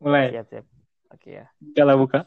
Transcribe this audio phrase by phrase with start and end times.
[0.00, 0.32] Mulai.
[0.32, 0.66] Siap, siap.
[1.12, 1.46] Oke ya.
[1.76, 2.24] Kalau buka.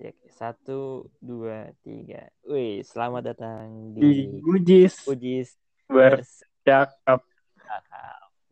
[0.00, 0.16] Siap.
[0.32, 2.32] Satu, dua, tiga.
[2.48, 7.20] Wih, selamat datang Di di Gujis Gujis bercakap.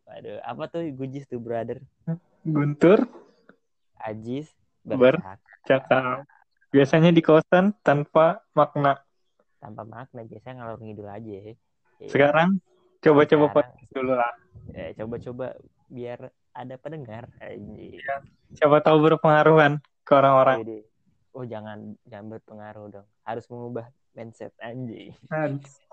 [0.05, 1.81] Waduh, apa tuh Gujis tuh, brother?
[2.45, 3.09] Guntur
[3.97, 4.53] Ajis
[4.85, 6.29] Ber- bercakap cakap.
[6.69, 9.01] Biasanya di kosan tanpa makna.
[9.57, 10.21] tanpa makna.
[10.21, 11.33] Biasanya ngalor ngidul aja.
[11.33, 11.53] ya.
[12.05, 12.61] Sekarang
[13.01, 14.33] coba-coba dulu lah.
[14.77, 15.57] Eh, coba-coba
[15.89, 17.29] biar ada pendengar.
[17.39, 18.01] Anjir.
[18.55, 20.83] Siapa tahu berpengaruhan ke orang-orang.
[21.33, 23.07] Oh jangan jangan berpengaruh dong.
[23.23, 23.87] Harus mengubah
[24.17, 25.13] mindset anjing.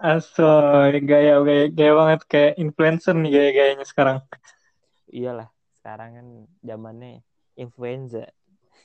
[0.00, 4.18] Asoy, gaya, gaya, gaya banget kayak influencer nih gaya-gayanya sekarang.
[5.06, 6.26] Iyalah, sekarang kan
[6.64, 7.22] zamannya
[7.54, 8.26] influenza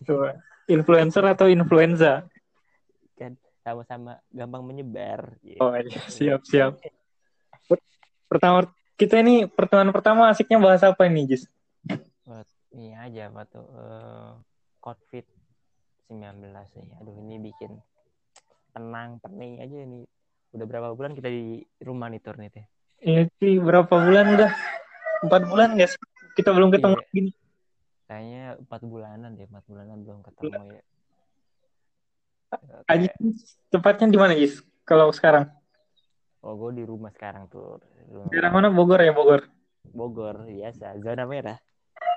[0.06, 0.34] Tuh.
[0.70, 2.26] Influencer atau influenza?
[3.20, 5.38] kan sama-sama gampang menyebar.
[5.46, 5.62] Gitu.
[5.62, 6.82] Oh iya, siap, siap.
[8.26, 8.66] Pertama,
[8.98, 11.46] kita ini pertemuan pertama asiknya bahas apa ini, Jis?
[12.72, 14.32] Ini aja apa tuh eh,
[14.80, 15.26] COVID
[16.08, 16.90] 19 nih.
[17.04, 17.72] Aduh ini bikin
[18.72, 20.08] tenang, pening aja ini.
[20.52, 22.66] Udah berapa bulan kita di rumah nih Tur, nih teh.
[23.02, 24.52] Ini sih berapa bulan udah?
[25.24, 25.96] Empat bulan guys.
[26.36, 27.04] Kita belum ketemu Iya.
[27.04, 27.36] lagi nih.
[28.08, 30.84] Kayaknya empat bulanan deh, empat bulanan belum ketemu ya.
[32.92, 33.16] Aji, Kayak,
[33.72, 34.60] tepatnya di mana, Jis?
[34.84, 35.48] Kalau sekarang?
[36.42, 37.80] oh gue di rumah sekarang tuh.
[37.80, 38.28] Di rumah.
[38.28, 38.68] Daerah mana?
[38.68, 39.48] Bogor ya, Bogor.
[39.88, 41.56] Bogor biasa zona merah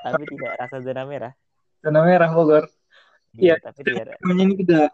[0.05, 1.33] tapi tidak rasa zona merah
[1.80, 2.64] Zona merah Bogor.
[3.34, 3.56] Iya.
[3.58, 4.88] tapi tidak ini kita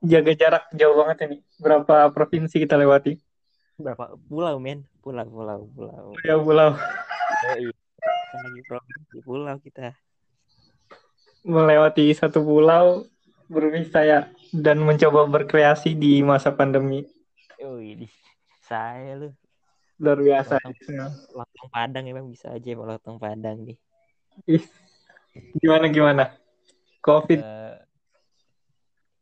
[0.00, 1.36] jaga jarak jauh banget ini.
[1.56, 3.18] Berapa provinsi kita lewati?
[3.74, 6.74] berapa pulau men pulau pulau pulau Ya pulau.
[6.74, 7.70] oh, iya.
[8.34, 9.94] Lagi provinsi pulau kita
[11.42, 13.06] Melewati satu pulau
[13.46, 17.06] berwisaya dan mencoba berkreasi di masa pandemi.
[17.58, 18.06] oh ini
[18.60, 19.30] saya lu
[19.98, 20.62] Luar biasa.
[21.32, 23.78] lontong padang emang bisa aja mau lontong padang nih Ih,
[25.62, 26.24] Gimana gimana?
[27.02, 27.40] Covid.
[27.40, 27.76] Eh,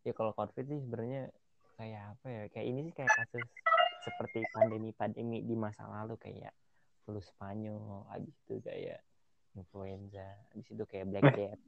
[0.06, 1.28] ya kalau covid sih sebenarnya
[1.76, 3.44] kayak apa ya kayak ini sih kayak kasus
[4.06, 6.54] seperti pandemi pandemi di masa lalu kayak
[7.04, 9.02] flu Spanyol habis itu kayak
[9.58, 10.24] influenza
[10.54, 11.60] habis itu kayak black death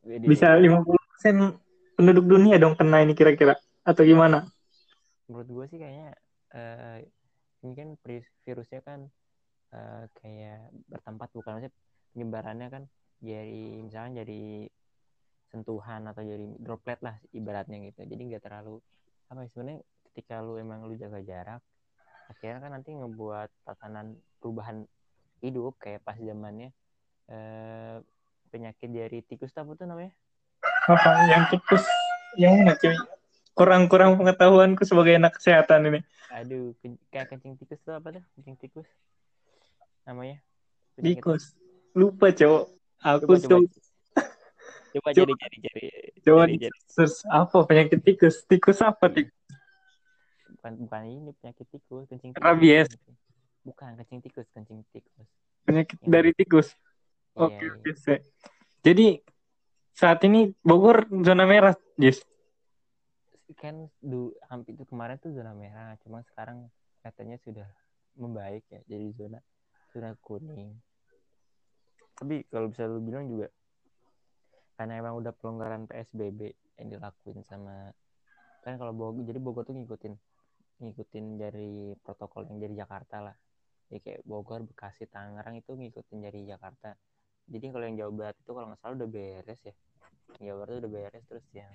[0.00, 1.60] Jadi, Bisa 50%
[2.00, 3.54] penduduk dunia dong kena ini kira-kira
[3.84, 4.48] atau gimana?
[5.28, 6.10] menurut gue sih kayaknya
[6.56, 7.06] eh,
[7.62, 9.00] ini kan virus- virusnya kan
[9.76, 11.76] eh, kayak bertempat bukan maksudnya
[12.12, 12.82] penyebarannya kan
[13.18, 14.66] dari misalnya dari
[15.46, 18.78] sentuhan atau dari droplet lah ibaratnya gitu jadi nggak terlalu
[19.26, 21.62] apa ya sebenarnya ketika lu emang lu jaga jarak
[22.26, 24.86] akhirnya kan nanti ngebuat tatanan perubahan
[25.40, 26.70] hidup kayak pas zamannya
[27.26, 27.96] eh,
[28.50, 30.14] penyakit dari tikus apa tuh namanya
[30.86, 31.84] Apa yang tikus?
[32.34, 32.96] Yang mana cuy?
[33.54, 36.00] Kurang-kurang pengetahuanku sebagai anak kesehatan ini.
[36.30, 36.70] aduh
[37.10, 38.86] kayak kencing tikus tuh apa tuh kencing tikus
[40.04, 40.38] namanya
[40.94, 41.44] Penyakit- Tikus.
[41.94, 42.64] Lupa cowok.
[43.00, 43.36] Aku coba
[44.90, 45.86] coba coba, cari cari cari
[46.20, 46.42] coba
[46.90, 48.42] search apa penyakit tikus?
[48.44, 49.32] Tikus apa tikus?
[50.50, 52.88] bukan bukan ini penyakit tikus kencing tikus Rabies.
[53.64, 55.24] bukan kencing tikus kencing tikus
[55.64, 56.68] Penyakit Yang- dari tikus.
[56.68, 57.72] Iya, Oke, iya.
[57.72, 57.90] oke.
[57.96, 58.20] Sek.
[58.82, 59.06] Jadi
[59.94, 62.20] saat ini Bogor zona merah, Jis.
[63.56, 66.70] kan du, hampir itu kemarin tuh zona merah cuma sekarang
[67.02, 67.66] katanya sudah
[68.14, 69.38] membaik ya jadi zona
[69.90, 70.78] zona kuning
[72.20, 73.48] tapi kalau bisa lu bilang juga
[74.76, 77.92] karena emang udah pelonggaran PSBB yang dilakuin sama
[78.60, 80.14] kan kalau Bogor jadi Bogor tuh ngikutin
[80.80, 83.36] ngikutin dari protokol yang dari Jakarta lah.
[83.92, 86.96] Ya kayak Bogor Bekasi Tangerang itu ngikutin dari Jakarta.
[87.50, 89.74] Jadi kalau yang Jawa Barat itu kalau nggak salah udah beres ya.
[90.40, 91.72] Jawa Barat udah beres terus yang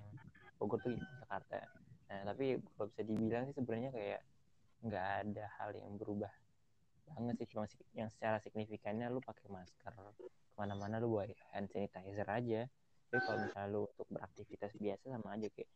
[0.58, 1.58] Bogor tuh ngikutin Jakarta.
[2.10, 4.22] Nah tapi kalau bisa dibilang sih sebenarnya kayak
[4.86, 6.32] nggak ada hal yang berubah
[7.06, 12.28] banget sih cuma yang secara signifikannya lu pakai masker ke mana-mana lu bawa hand sanitizer
[12.28, 12.62] aja.
[13.12, 15.70] Tapi kalau misalnya lu untuk beraktivitas biasa sama aja kayak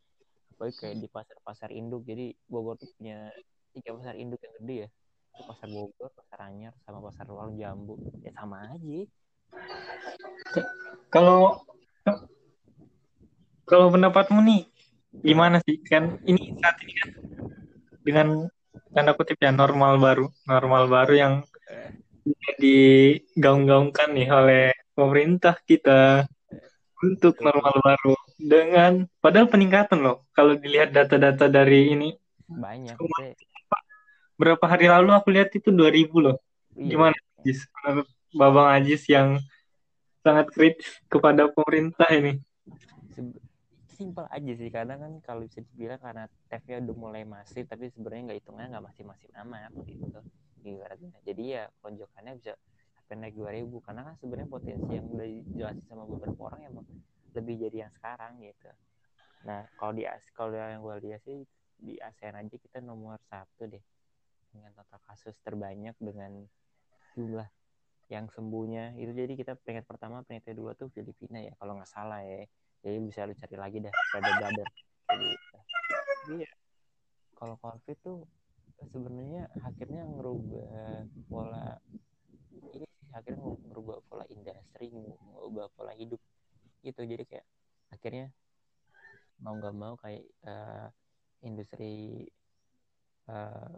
[0.55, 2.03] apalagi kayak di pasar-pasar induk.
[2.03, 3.31] Jadi Bogor tuh punya
[3.71, 4.89] tiga pasar induk yang gede ya.
[5.35, 7.95] Itu pasar Bogor pasar Anyar sama pasar Warung Jambu.
[8.25, 8.99] Ya sama aja.
[11.13, 11.63] Kalau
[13.69, 14.61] kalau pendapatmu nih
[15.21, 15.79] gimana sih?
[15.85, 17.09] Kan ini saat ini kan
[18.03, 18.27] dengan
[18.99, 21.33] tanda kutip ya normal baru normal baru yang
[22.59, 26.27] digaung-gaungkan nih oleh pemerintah kita
[26.99, 32.09] untuk normal baru dengan padahal peningkatan loh kalau dilihat data-data dari ini.
[32.51, 33.31] Banyak Cuma-
[34.35, 36.35] berapa hari lalu aku lihat itu 2000 loh.
[36.75, 36.99] Iya.
[36.99, 37.71] gimana Ajis?
[37.71, 39.39] Menurut Babang Ajis yang
[40.19, 42.43] sangat kritis kepada pemerintah ini
[43.99, 44.71] simpel aja sih.
[44.71, 48.85] Karena kan kalau bisa dibilang karena TF-nya udah mulai masif tapi sebenarnya nggak hitungnya nggak
[48.87, 50.19] masif masif amat gitu.
[50.63, 51.11] Ibaratnya.
[51.27, 52.55] Jadi ya lonjokannya bisa
[53.11, 56.85] pengen naik 2000 karena kan sebenarnya potensi yang udah dijelasin sama beberapa orang emang
[57.35, 58.69] lebih jadi yang sekarang gitu.
[59.43, 61.43] Nah kalau di kalau yang gue lihat sih
[61.79, 63.83] di ASEAN aja kita nomor satu deh.
[64.49, 66.41] Dengan total kasus terbanyak dengan
[67.13, 67.49] jumlah
[68.09, 68.97] yang sembuhnya.
[68.97, 72.45] Itu jadi kita peringkat pertama peringkat kedua tuh Filipina ya kalau nggak salah ya
[72.79, 74.67] jadi bisa lu cari lagi dah brother brother.
[76.23, 76.51] Jadi ya
[77.35, 78.17] kalau covid tuh
[78.87, 81.75] sebenarnya akhirnya ngerubah pola
[82.71, 86.21] ini akhirnya ngerubah pola industri ngerubah pola hidup
[86.83, 87.01] gitu.
[87.03, 87.47] Jadi kayak
[87.91, 88.31] akhirnya
[89.39, 90.87] mau nggak mau kayak uh,
[91.43, 92.27] industri
[93.27, 93.75] uh,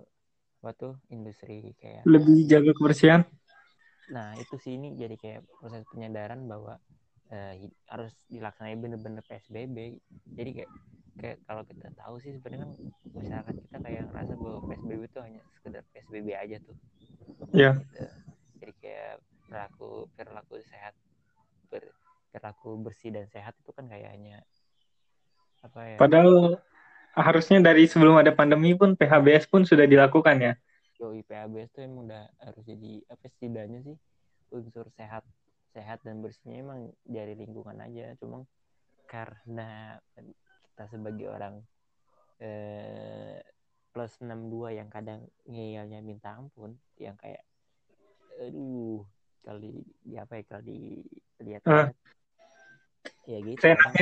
[0.61, 3.21] apa tuh industri kayak lebih jaga kebersihan?
[4.13, 6.77] Nah itu sih ini jadi kayak proses penyadaran bahwa
[7.31, 7.53] uh,
[7.89, 9.97] harus dilaksanakan bener-bener psbb
[10.35, 10.71] jadi kayak
[11.19, 12.71] kayak kalau kita tahu sih sebenarnya kan
[13.11, 16.77] masyarakat kita kayak ngerasa bahwa psbb itu hanya sekedar psbb aja tuh
[17.51, 17.73] ya yeah.
[17.79, 18.03] gitu.
[18.61, 19.13] jadi kayak
[19.47, 20.93] perilaku perilaku sehat
[21.67, 21.83] ber,
[22.31, 24.43] perilaku bersih dan sehat itu kan kayaknya
[25.61, 26.57] apa ya padahal
[27.15, 30.53] harusnya dari sebelum ada pandemi pun PHBS pun sudah dilakukan ya.
[30.95, 33.97] Yo, PHBS itu emang udah harus jadi apa setidaknya sih
[34.51, 35.25] unsur sehat
[35.71, 38.15] sehat dan bersihnya emang dari lingkungan aja.
[38.19, 38.43] Cuma
[39.07, 39.99] karena
[40.71, 41.55] kita sebagai orang
[42.39, 43.39] eh,
[43.91, 47.43] plus 62 yang kadang ngeyelnya minta ampun yang kayak
[48.39, 49.03] aduh
[49.43, 50.79] kali di apa ya kali
[51.43, 51.61] lihat.
[51.67, 51.91] Uh,
[53.25, 53.93] ya gitu jangan,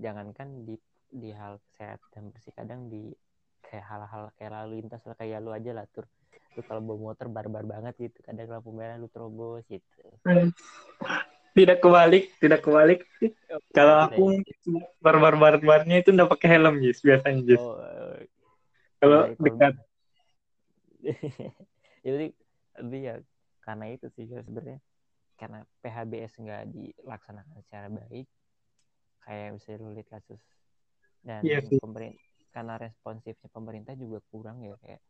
[0.00, 0.76] jangankan di
[1.08, 3.12] di hal sehat dan bersih kadang di
[3.64, 6.04] kayak hal-hal kayak lalu lintas lah kayak lu aja lah tur
[6.58, 9.86] lu kalau bawa motor barbar banget gitu kadang lampu merah lu terobos gitu.
[11.56, 13.02] Tidak kebalik tidak kebalik.
[13.74, 14.30] Kalau aku
[15.02, 17.58] barbar barbarnya itu udah pakai helm Jis biasanya Jis.
[17.58, 18.30] Oh, eh,
[19.02, 19.74] kalau dekat.
[22.06, 22.30] Jadi
[23.02, 23.18] ya
[23.66, 24.78] karena itu sih sebenarnya.
[25.34, 28.30] Karena PHBS nggak dilaksanakan secara baik
[29.26, 30.40] kayak bisa lu lihat kasus
[31.20, 35.04] dan yeah, pemerintah karena responsifnya pemerintah juga kurang ya kayak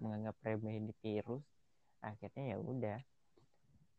[0.00, 1.44] menganggap remeh di virus
[2.00, 3.00] akhirnya ya udah.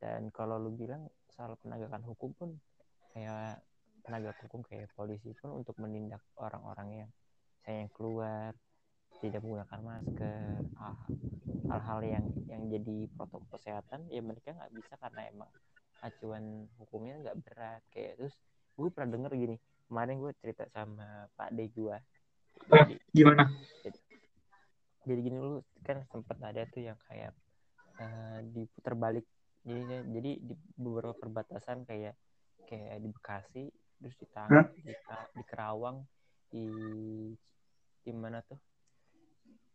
[0.01, 2.50] Dan kalau lu bilang soal penegakan hukum pun
[3.13, 3.62] kayak
[4.01, 7.09] penegak hukum kayak polisi pun untuk menindak orang-orang yang
[7.62, 8.51] saya yang keluar
[9.21, 10.65] tidak menggunakan masker
[11.69, 15.51] hal-hal yang yang jadi protokol kesehatan ya mereka nggak bisa karena emang
[16.01, 17.81] acuan hukumnya nggak berat.
[17.94, 18.33] Kayak terus
[18.74, 21.98] gue pernah denger gini kemarin gue cerita sama Pak De gue
[22.71, 23.44] jadi, gimana
[25.01, 27.33] jadi, gini lu kan sempat ada tuh yang kayak
[27.98, 29.25] uh, diputar balik.
[29.62, 32.18] Jadi jadi di beberapa perbatasan kayak
[32.65, 33.63] kayak di Bekasi
[34.01, 34.50] terus di Tang
[34.81, 34.89] di,
[35.38, 36.01] di Kerawang
[36.50, 36.68] di
[38.01, 38.57] di mana tuh?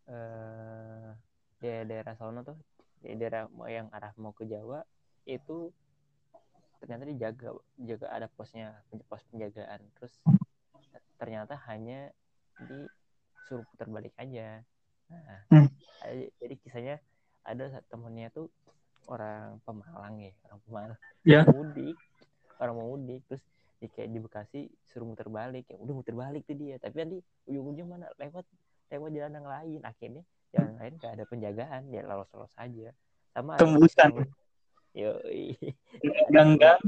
[0.06, 1.10] Eh uh,
[1.58, 2.58] di daerah sana tuh
[3.02, 4.82] di daerah yang arah mau ke Jawa
[5.26, 5.70] itu
[6.82, 9.82] ternyata dijaga jaga ada posnya pos penjagaan.
[9.98, 10.14] Terus
[11.16, 12.10] ternyata hanya
[12.58, 14.66] disuruh putar balik aja
[15.06, 15.68] nah hmm.
[16.42, 16.96] jadi kisahnya
[17.46, 18.50] ada temennya tuh
[19.06, 21.44] orang Pemalang ya orang Pemalang yeah.
[21.46, 21.96] mudik
[22.58, 23.42] orang mau mudik terus
[23.76, 27.18] di kayak di Bekasi suruh muter balik ya udah muter balik tuh dia tapi nanti
[27.46, 28.48] ujung-ujungnya mana lewat
[28.88, 30.22] lewat jalan yang lain akhirnya
[30.56, 32.90] jalan lain gak ada penjagaan dia lolos-lolos aja
[33.36, 34.24] sama tembusan
[34.96, 35.12] Yo,
[36.32, 36.80] ganggang.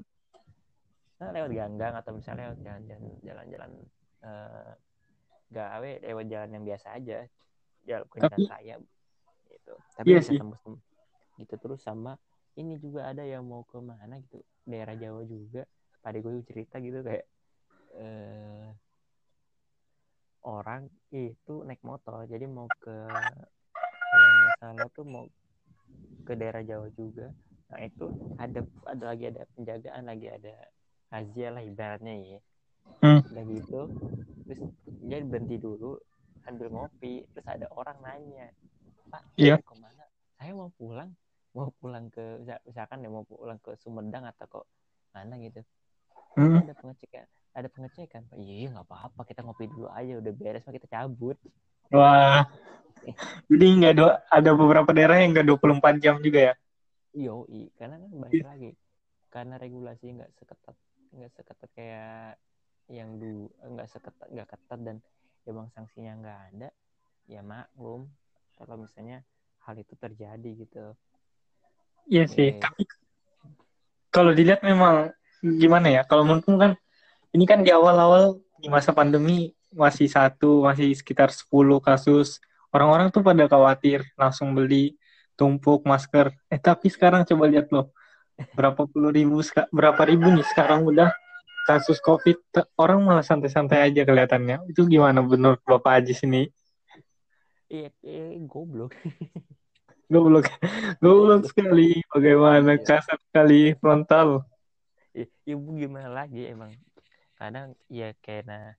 [1.20, 3.70] Nah, lewat ganggang atau misalnya lewat jalan-jalan jalan-jalan
[4.24, 4.72] uh,
[5.52, 7.28] gawe lewat jalan yang biasa aja.
[7.88, 8.74] Jalan kendaraan saya
[9.48, 9.74] gitu.
[9.96, 10.60] Tapi iya bisa tembus
[11.40, 11.54] gitu.
[11.56, 12.20] Terus sama
[12.60, 15.64] ini juga ada yang mau ke mana gitu daerah Jawa juga.
[16.04, 17.26] Pada gue cerita gitu kayak
[17.96, 18.68] uh,
[20.46, 22.94] orang itu naik motor jadi mau ke
[24.08, 25.24] kalau nggak salah tuh mau
[26.28, 27.32] ke daerah Jawa juga.
[27.72, 30.54] Nah itu ada ada lagi ada penjagaan lagi ada
[31.08, 32.40] razia lah ibaratnya ya.
[32.98, 33.20] Hmm.
[33.30, 33.80] lagi itu
[34.48, 34.60] terus
[35.06, 36.00] dia berhenti dulu
[36.48, 38.48] ambil ngopi terus ada orang nanya
[39.08, 39.56] pak iya.
[39.60, 40.04] mau ke mana?
[40.38, 41.10] Saya mau pulang
[41.56, 42.24] mau pulang ke
[42.68, 44.66] misalkan ya mau pulang ke Sumedang atau kok
[45.12, 45.60] mana gitu.
[46.36, 46.60] Hmm.
[46.60, 47.26] ada pengecekan
[47.56, 50.88] ada pengecekan pak iya, iya nggak apa-apa kita ngopi dulu aja udah beres mah kita
[50.88, 51.36] cabut.
[51.92, 52.44] Wah.
[53.48, 56.54] Jadi nggak ada ada beberapa daerah yang nggak 24 jam juga ya?
[57.16, 57.48] Yo,
[57.80, 58.70] karena kan balik lagi
[59.28, 60.76] karena regulasi nggak seketat
[61.12, 62.36] nggak seketat kayak
[62.88, 64.96] yang dulu nggak seketat nggak ketat dan
[65.48, 66.68] emang sanksinya nggak ada
[67.28, 68.08] ya maklum.
[68.58, 69.24] Kalau misalnya
[69.64, 70.84] hal itu terjadi gitu.
[72.08, 72.88] Iya sih tapi
[74.08, 75.12] kalau dilihat memang
[75.44, 76.72] gimana ya kalau menurutku kan
[77.36, 81.48] ini kan di awal-awal di masa pandemi masih satu masih sekitar 10
[81.84, 82.40] kasus.
[82.72, 84.96] Orang-orang tuh pada khawatir langsung beli
[85.38, 86.32] tumpuk masker.
[86.48, 87.92] Eh tapi sekarang coba lihat loh,
[88.56, 89.40] berapa puluh ribu,
[89.70, 91.12] berapa ribu nih sekarang udah
[91.68, 92.40] kasus COVID.
[92.80, 94.64] Orang malah santai-santai aja kelihatannya.
[94.72, 96.42] Itu gimana menurut Bapak Haji sini?
[97.68, 98.96] Iya, eh, goblok.
[100.12, 100.48] goblok,
[101.04, 102.00] goblok sekali.
[102.08, 102.80] Bagaimana iya.
[102.80, 104.48] kasar sekali frontal.
[105.44, 106.72] Ibu gimana lagi emang?
[107.36, 108.72] Kadang ya karena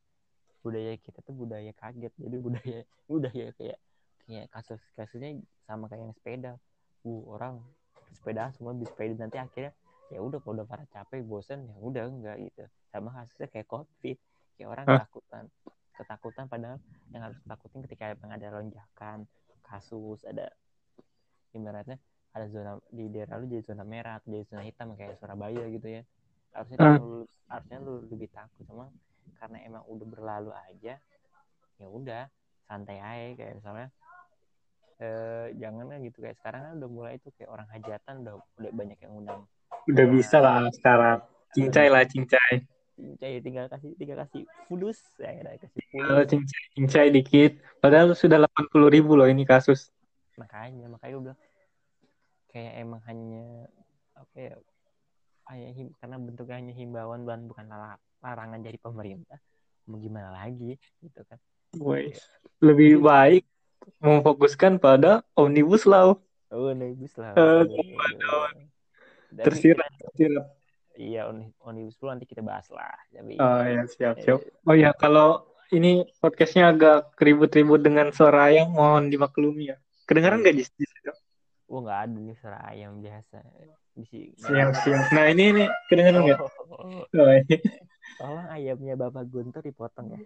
[0.60, 2.79] budaya kita tuh budaya kaget jadi budaya
[3.12, 3.79] budaya kayak
[4.27, 6.51] kayak kasus kasusnya sama kayak yang sepeda
[7.08, 7.63] uh orang
[8.12, 9.72] sepeda semua di sepeda nanti akhirnya
[10.10, 14.18] ya udah kalau udah para capek bosan ya udah enggak gitu sama kasusnya kayak covid
[14.58, 14.94] kayak orang huh?
[14.98, 15.44] ketakutan
[16.00, 16.78] ketakutan padahal
[17.12, 19.28] yang harus takutin ketika emang ada lonjakan
[19.62, 20.50] kasus ada
[21.54, 22.01] ibaratnya
[22.34, 25.88] ada zona di daerah lu jadi zona merah atau jadi zona hitam kayak Surabaya gitu
[25.89, 26.01] ya
[26.54, 26.98] harusnya uh.
[26.98, 28.89] lu, harusnya lu lebih takut sama
[29.38, 30.98] karena emang udah berlalu aja
[31.80, 32.28] ya udah
[32.66, 33.88] santai aja kayak misalnya
[35.00, 38.72] eh, jangan kan gitu kayak sekarang kan udah mulai itu kayak orang hajatan udah udah
[38.75, 39.42] banyak yang undang
[39.90, 41.20] udah bisa lah sekarang.
[41.56, 42.62] Cincai lah cincai.
[43.00, 45.00] Cincai tinggal kasih tinggal kasih fulus.
[45.18, 46.26] Ya kasih fulus.
[46.30, 47.52] Cincai cincai dikit.
[47.80, 49.90] Padahal sudah delapan puluh ribu loh ini kasus.
[50.38, 51.40] Makanya makanya gue bilang
[52.50, 53.70] kayak emang hanya
[54.18, 54.54] apa ya
[55.50, 57.66] hanya him, karena bentuknya hanya himbauan dan bukan
[58.22, 59.42] larangan dari pemerintah.
[59.90, 61.42] Mau gimana lagi gitu kan.
[61.78, 62.18] Wais.
[62.60, 63.48] lebih baik
[64.04, 66.20] memfokuskan pada omnibus law.
[66.52, 67.34] Oh, omnibus law.
[67.36, 67.64] Uh,
[69.36, 70.45] tersirat tersirat
[71.00, 71.29] iya
[71.63, 74.39] omnibus law nanti kita bahas lah tapi oh ya siap siap.
[74.67, 79.77] Oh ya kalau ini podcastnya agak ribut-ribut dengan suara ayam mohon dimaklumi ya.
[80.09, 81.12] Kedengaran nggak di situ
[81.69, 83.38] oh nggak ada nih suara ayam biasa.
[84.41, 85.03] Siap siap.
[85.13, 86.39] Nah ini ini kedengaran nggak?
[86.41, 87.38] Oh, oh, oh.
[88.19, 90.19] Tolong ayamnya Bapak Guntur dipotong ya.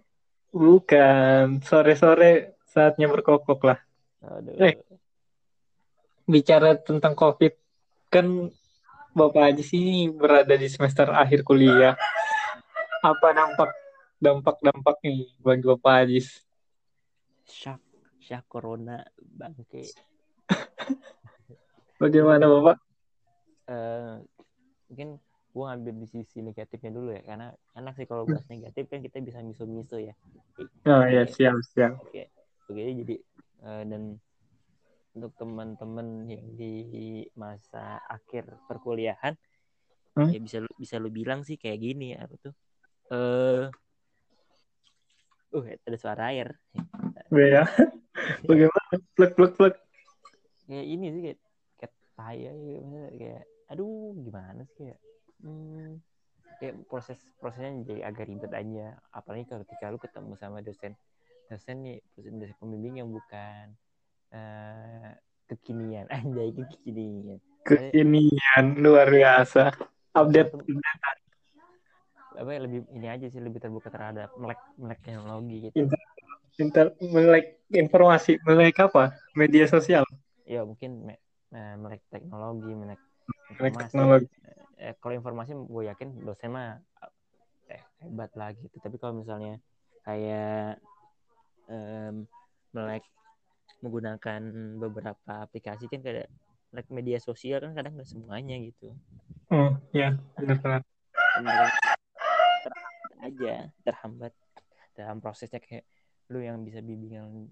[0.54, 3.78] Bukan, sore-sore saatnya berkokok lah.
[4.22, 4.54] Aduh.
[4.58, 4.78] Eh,
[6.26, 7.54] bicara tentang COVID,
[8.10, 8.50] kan
[9.14, 11.94] Bapak Haji sini berada di semester akhir kuliah.
[12.98, 13.70] Apa dampak
[14.18, 16.20] dampak-dampaknya bagi Bapak Haji?
[17.46, 17.78] Syak,
[18.18, 19.86] syak corona bangke.
[22.02, 22.76] Bagaimana Bapak?
[23.70, 24.18] Uh,
[24.90, 25.22] mungkin
[25.54, 29.22] gue ngambil di sisi negatifnya dulu ya karena enak sih kalau bahas negatif kan kita
[29.22, 30.10] bisa miso-miso ya
[30.90, 32.26] oh ya siap siap oke
[32.66, 33.16] oke jadi
[33.62, 34.18] uh, dan
[35.14, 36.74] untuk teman-teman yang di
[37.38, 39.34] masa akhir perkuliahan.
[40.14, 40.30] Hmm?
[40.30, 42.54] ya bisa lu bisa lu bilang sih kayak gini apa tuh?
[43.10, 43.66] Eh
[45.54, 46.54] uh, uh ada suara air.
[47.34, 47.66] Ya.
[48.48, 48.94] Bagaimana?
[49.18, 49.74] Plek plek plek.
[50.70, 51.38] Kayak ini sih kayak
[51.82, 52.46] kayak tai
[53.18, 53.42] kayak
[53.74, 55.00] aduh gimana sih kayak?
[55.42, 55.98] Hmm,
[56.62, 58.94] kayak proses prosesnya jadi agak ribet aja.
[59.10, 60.94] Apalagi kalau ketika lu ketemu sama dosen
[61.50, 63.74] dosen nih dosen, dosen pembimbing yang bukan
[64.34, 65.10] uh,
[65.48, 66.10] kekinian.
[66.14, 67.38] Anjay kekinian.
[67.64, 69.72] Kekinian luar biasa.
[70.14, 70.52] Update
[72.34, 75.86] apa ya, lebih ini aja sih lebih terbuka terhadap melek melek teknologi gitu.
[75.86, 76.00] Inter,
[76.58, 79.14] inter melek informasi melek apa?
[79.38, 80.02] Media sosial?
[80.42, 81.14] Ya mungkin me,
[81.54, 83.00] eh, melek teknologi melek
[83.54, 84.26] melek teknologi.
[84.82, 86.82] Eh, kalau informasi gue yakin dosen mah
[87.70, 88.76] eh, hebat lah gitu.
[88.82, 89.62] Tapi kalau misalnya
[90.02, 90.82] kayak
[91.70, 92.26] um,
[92.74, 93.06] melek
[93.82, 94.40] menggunakan
[94.78, 96.30] beberapa aplikasi kan kayak
[96.74, 98.94] like media sosial kan kadang nggak semuanya gitu.
[99.50, 100.80] Oh ya benar benar
[102.64, 103.54] terhambat aja
[103.86, 104.32] terhambat.
[104.94, 105.82] Dalam prosesnya kayak
[106.30, 107.50] lu yang bisa bimbingan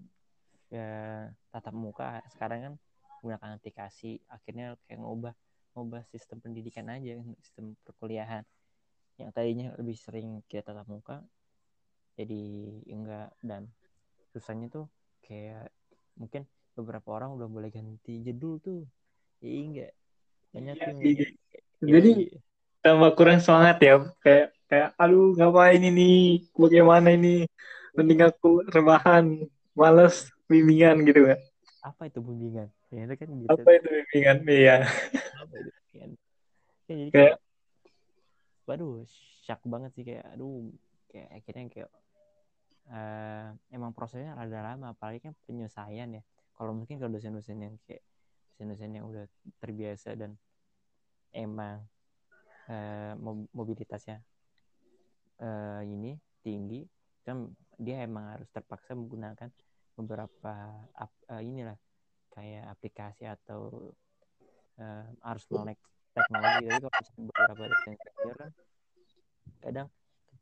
[0.71, 2.73] ya, tatap muka sekarang kan
[3.19, 5.35] menggunakan aplikasi akhirnya kayak ngubah
[5.75, 8.43] ngubah sistem pendidikan aja sistem perkuliahan.
[9.19, 11.23] Yang tadinya lebih sering kita tatap muka
[12.13, 12.43] jadi
[12.93, 13.69] enggak dan
[14.33, 14.85] susahnya tuh
[15.25, 15.69] kayak
[16.17, 18.85] mungkin beberapa orang udah boleh ganti jedul tuh.
[19.43, 19.91] Ya enggak
[20.53, 21.27] banyak yang iya.
[21.81, 22.11] jadi
[22.85, 24.05] tambah kurang semangat ya.
[24.21, 26.43] Kayak kayak aduh ngapain ini?
[26.53, 27.49] Bagaimana ini?
[27.93, 29.45] Mending aku rebahan
[29.77, 31.39] males bimbingan gitu kan
[31.83, 32.67] apa itu bimbingan?
[32.89, 33.51] Ya itu kan gitu.
[33.51, 34.37] apa itu bimbingan?
[34.47, 34.77] Iya.
[35.93, 36.05] Ya,
[36.87, 37.35] jadi kayak
[38.63, 39.03] waduh
[39.43, 40.03] syak banget sih.
[40.07, 40.71] Kayak aduh.
[41.11, 41.89] Kayak akhirnya kayak
[42.91, 46.23] uh, emang prosesnya rada lama apalagi kan penyelesaian ya.
[46.53, 48.03] Kalau mungkin kalau dosen-dosen yang kayak
[48.53, 49.25] dosen-dosen yang udah
[49.61, 50.37] terbiasa dan
[51.33, 51.81] emang
[52.69, 53.13] uh,
[53.51, 54.21] mobilitasnya
[55.41, 56.85] uh, ini tinggi
[57.23, 57.49] kan
[57.79, 59.49] dia emang harus terpaksa menggunakan
[59.97, 60.53] beberapa
[60.99, 61.77] uh, inilah
[62.33, 63.93] kayak aplikasi atau
[64.81, 65.79] uh, harus melek
[66.13, 66.65] teknologi.
[66.69, 67.93] Tapi kalau beberapa dosen
[69.63, 69.89] kadang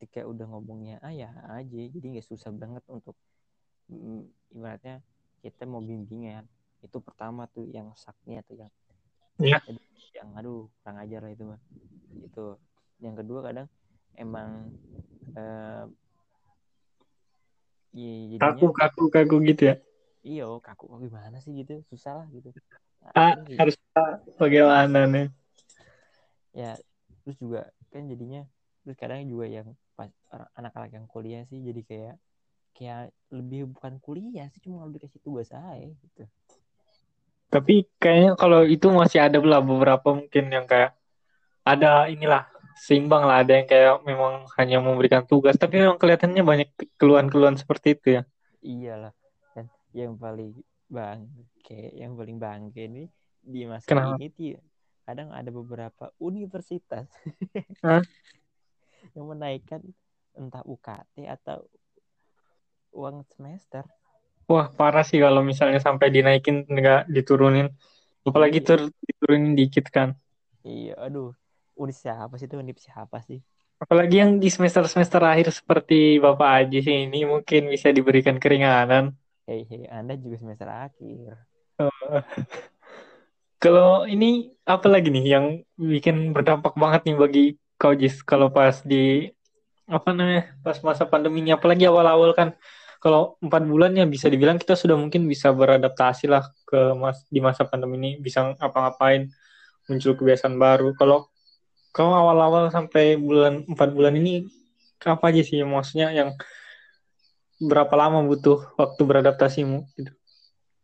[0.02, 3.14] ketika udah ngomongnya ah ya aja jadi nggak susah banget untuk
[3.86, 4.26] mm,
[4.58, 4.98] ibaratnya
[5.46, 6.50] kita mau bimbingan
[6.82, 8.72] itu pertama tuh yang saknya tuh yang
[9.38, 9.62] Iya.
[10.18, 11.62] yang aduh kurang ajar lah itu mah
[12.26, 12.46] itu
[12.98, 13.68] yang kedua kadang
[14.18, 14.74] emang
[15.38, 15.86] eh,
[18.42, 19.76] Kaku, jadinya kaku, kaku gitu ya.
[20.26, 22.50] iyo kaku oh, gimana sih gitu susah lah gitu
[23.02, 23.76] Nah, Ah, harus
[24.38, 25.28] bagaimana nih?
[26.54, 26.78] ya
[27.26, 28.46] terus juga kan jadinya
[28.86, 29.68] terus kadang juga yang
[30.56, 32.16] anak-anak yang kuliah sih jadi kayak
[32.72, 36.24] kayak lebih bukan kuliah sih cuma lebih dikasih tugas aja gitu
[37.52, 40.96] Tapi kayaknya kalau itu masih ada lah beberapa mungkin yang kayak
[41.68, 42.48] ada inilah
[42.80, 48.00] seimbang lah ada yang kayak memang hanya memberikan tugas tapi memang kelihatannya banyak keluhan-keluhan seperti
[48.00, 48.22] itu ya.
[48.64, 49.14] iyalah
[49.52, 50.56] dan yang paling
[50.88, 51.28] bang
[51.62, 53.04] kayak yang paling bangke ini
[53.44, 54.16] di masa Kenapa?
[54.18, 54.56] ini
[55.04, 57.10] kadang ada beberapa universitas
[57.86, 58.02] Hah?
[59.16, 59.82] Yang menaikkan
[60.40, 61.60] entah UKT atau
[62.98, 63.84] uang semester
[64.52, 67.68] Wah parah sih kalau misalnya sampai dinaikin nggak diturunin.
[68.28, 68.66] Apalagi Iya.
[68.68, 70.10] tur diturunin dikit kan.
[70.70, 71.28] iya aduh
[71.82, 73.40] univ siapa sih itu univ siapa sih
[73.84, 79.04] Apalagi yang di semester-semester akhir seperti Bapak Aji sih ini mungkin bisa diberikan keringanan.
[79.48, 81.32] hei hei anda juga semester akhir
[83.62, 84.26] Kalau ini
[84.66, 85.46] apa lagi nih yang
[85.78, 87.42] bikin berdampak banget nih bagi
[87.82, 89.34] kau Jis kalau pas di
[89.90, 92.54] apa namanya pas masa pandemi ini apalagi awal-awal kan
[93.02, 97.42] kalau empat bulan ya bisa dibilang kita sudah mungkin bisa beradaptasi lah ke mas di
[97.42, 99.34] masa pandemi ini bisa ngapa-ngapain
[99.90, 100.94] muncul kebiasaan baru.
[100.94, 101.26] Kalau
[101.90, 104.46] kau awal-awal sampai bulan empat bulan ini
[105.02, 106.38] apa aja sih maksudnya yang
[107.58, 110.14] berapa lama butuh waktu beradaptasimu gitu?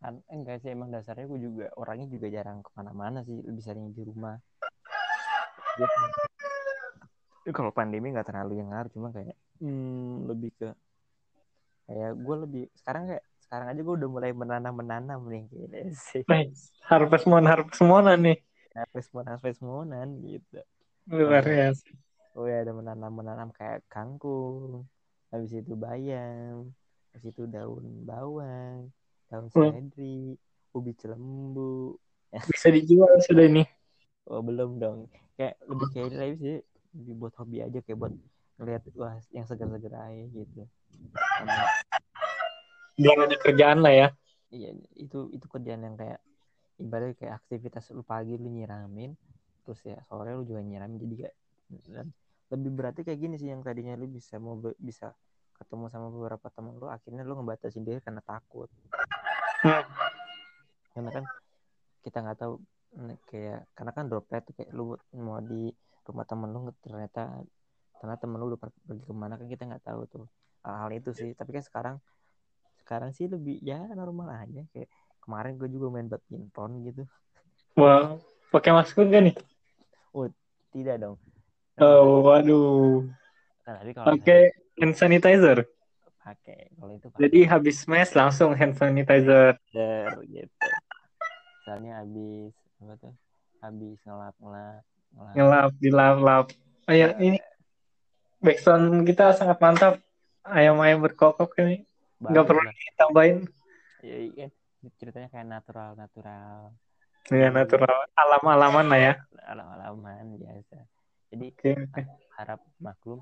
[0.02, 3.94] Kan enggak sih emang dasarnya gue juga orangnya juga jarang ke mana-mana sih lebih sering
[3.94, 4.42] di rumah
[7.56, 10.68] kalau pandemi nggak terlalu yang ngaruh cuma kayak hmm, lebih ke
[11.88, 16.24] kayak gue lebih sekarang kayak sekarang aja gue udah mulai menanam menanam nih kayak sih
[16.28, 16.76] Nice.
[16.84, 18.38] harvest moon harvest moonan nih
[18.76, 20.60] harvest moon harvest moonan gitu
[21.08, 21.88] luar biasa
[22.36, 24.84] oh ya ada menanam menanam kayak kangkung
[25.32, 26.76] habis itu bayam
[27.16, 28.92] habis itu daun bawang
[29.32, 29.72] daun Hmm.
[29.72, 30.36] seledri
[30.76, 31.96] ubi celembu
[32.52, 33.64] bisa dijual sudah ini
[34.28, 35.08] Oh belum dong.
[35.40, 36.58] Kayak lebih kayak ini lagi sih.
[36.98, 38.14] Lebih buat hobi aja kayak buat
[38.58, 40.66] ngeliat wah yang segar-segar aja gitu.
[41.14, 41.66] Sama,
[42.98, 44.08] biar ada kerjaan lah ya
[44.50, 46.20] iya itu itu kerjaan yang kayak
[46.82, 49.14] ibaratnya kayak aktivitas lu pagi lu nyiramin
[49.62, 51.36] terus ya sore lu juga nyiramin jadi kayak
[51.94, 52.08] dan
[52.48, 55.14] lebih berarti kayak gini sih yang tadinya lu bisa mau bisa
[55.62, 58.72] ketemu sama beberapa teman lu akhirnya lu ngebatasin diri karena takut
[59.58, 59.82] Hmm.
[60.94, 61.26] karena kan
[62.06, 62.62] kita nggak tahu
[63.26, 65.74] kayak karena kan droplet tuh kayak lu mau di
[66.08, 67.44] rumah temen lu ternyata
[68.00, 70.26] ternyata temen lu udah per- pergi ke mana kan kita nggak tahu tuh
[70.64, 71.32] hal-hal itu sih.
[71.36, 71.96] Tapi kan sekarang
[72.84, 74.64] sekarang sih lebih ya normal aja.
[74.72, 74.90] Kayak
[75.20, 77.04] kemarin gue juga main badminton gitu.
[77.80, 78.16] Wah
[78.50, 79.36] pakai masker gak nih?
[80.72, 81.18] Tidak dong.
[81.78, 83.06] Oh waduh.
[83.66, 85.68] Nah, pakai hand sanitizer?
[86.22, 89.58] Pakai kalau itu jadi habis smash langsung hand sanitizer.
[90.28, 90.68] Gitu.
[91.66, 93.14] Soalnya habis apa tuh?
[93.64, 94.84] Habis ngelap ngelap
[95.16, 96.46] ngelap ngelap dilap-lap
[96.88, 97.40] oh ya ini
[98.42, 99.94] backsound kita sangat mantap.
[100.48, 101.84] Ayam-ayam berkokok ini.
[102.24, 103.38] Nggak perlu ditambahin.
[104.00, 104.48] Ya, iya.
[104.80, 106.72] Kan ceritanya kayak natural natural.
[107.28, 108.08] Ya natural.
[108.16, 109.14] Alam-alaman lah ya.
[109.44, 110.88] Alam-alaman biasa.
[111.28, 112.02] Jadi oke oke.
[112.40, 113.20] harap maklum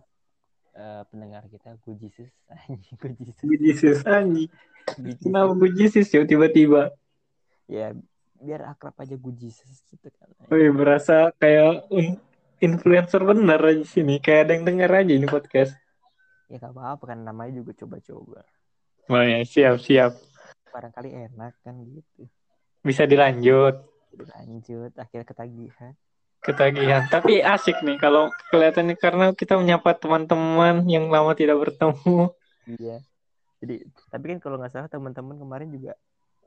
[0.77, 2.29] eh, pendengar kita gue Jesus.
[2.53, 3.41] Anjing gue Jesus.
[3.41, 4.51] Good Jesus anjing.
[5.17, 6.93] Kenapa good Jesus ya tiba-tiba?
[7.65, 7.97] Ya
[8.45, 10.29] biar akrab aja gue Jesus gitu kan.
[10.53, 11.89] Wih, berasa kayak
[12.61, 14.21] influencer bener aja sini.
[14.21, 15.73] Kayak ada yang denger aja ini podcast.
[16.45, 18.45] Ya gak apa-apa kan namanya juga coba-coba.
[19.09, 20.13] Oh ya siap siap.
[20.69, 22.29] Barangkali enak kan gitu.
[22.85, 23.81] Bisa dilanjut.
[24.13, 25.93] Lanjut akhirnya ketagihan.
[26.45, 27.01] Ketagihan.
[27.09, 32.29] Tapi asik nih kalau kelihatannya karena kita menyapa teman-teman yang lama tidak bertemu.
[32.69, 33.01] Iya.
[33.65, 33.81] Jadi
[34.13, 35.97] tapi kan kalau nggak salah teman-teman kemarin juga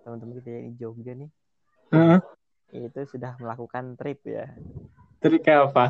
[0.07, 1.31] teman-teman kita yang di Jogja nih
[1.89, 2.21] Heeh.
[2.69, 4.45] itu sudah melakukan trip ya.
[5.25, 5.85] Terus kayak apa?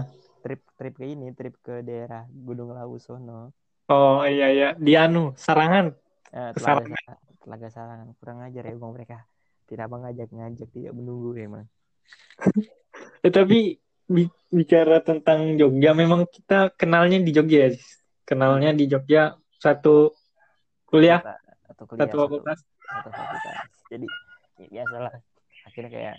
[0.47, 3.51] Trip trip ke ini trip ke daerah Gunung Lawu sono.
[3.91, 4.69] Oh iya iya.
[4.79, 5.91] Di anu Sarangan?
[6.31, 6.95] Eh, Ke telaga,
[7.43, 8.09] telaga sarangan.
[8.21, 9.19] Kurang ajar ya bang mereka.
[9.69, 11.67] Tidak mengajak-ngajak tidak menunggu emang
[13.27, 13.75] Eh, tapi
[14.07, 17.71] bi- bicara tentang Jogja memang kita kenalnya di Jogja ya
[18.23, 20.15] kenalnya di Jogja satu
[20.87, 21.19] kuliah?
[21.67, 22.59] Atau kuliah satu satu, fakultas?
[22.87, 23.57] satu fakultas.
[23.91, 24.07] Jadi
[24.71, 25.13] ya, biasalah
[25.79, 26.17] akhirnya kayak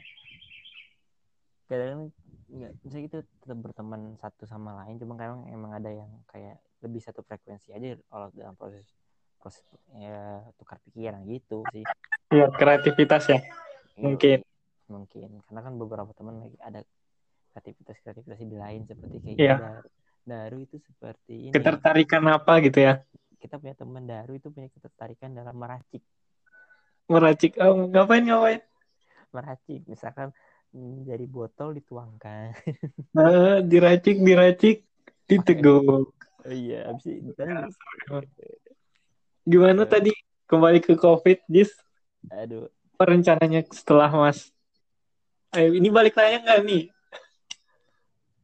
[1.68, 2.16] kadang
[2.48, 7.04] nggak misalnya kita tetap berteman satu sama lain cuma kadang emang ada yang kayak lebih
[7.04, 8.88] satu frekuensi aja kalau dalam proses
[9.36, 9.68] proses
[10.00, 11.84] ya tukar pikiran gitu sih.
[12.32, 13.44] Ya kreativitas ya
[14.00, 14.40] mungkin.
[14.88, 15.44] mungkin.
[15.44, 16.80] Karena kan beberapa teman lagi ada
[17.60, 19.56] aktivitas-aktivitas di lain seperti kayak Iya.
[19.60, 19.90] daru.
[20.24, 21.54] daru itu seperti ini.
[21.54, 23.04] Ketertarikan apa gitu ya?
[23.44, 26.00] Kita punya teman daru itu punya ketertarikan dalam meracik.
[27.12, 28.69] Meracik oh, ngapain ngapain
[29.32, 29.86] meracik.
[29.86, 30.34] Misalkan
[30.74, 32.54] mm, dari botol dituangkan.
[33.16, 34.86] Ah, diracik diracik
[35.30, 36.14] diteguk.
[36.48, 37.68] Iya abis itu ditanya,
[39.44, 39.90] gimana Eh.
[39.90, 40.12] tadi?
[40.50, 41.70] Kembali ke covid Jis?
[42.34, 42.72] Aduh.
[42.98, 44.50] Rencananya setelah mas.
[45.54, 46.84] Eh, ini balik nanya nggak nih?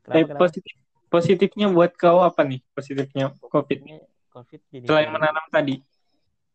[0.06, 0.42] Kenapa, eh, kenapa?
[0.46, 0.74] positif
[1.10, 2.62] positifnya buat kau apa nih?
[2.78, 3.80] Positifnya covid?
[3.82, 3.98] Ini
[4.30, 5.82] covid jadi selain menanam tadi.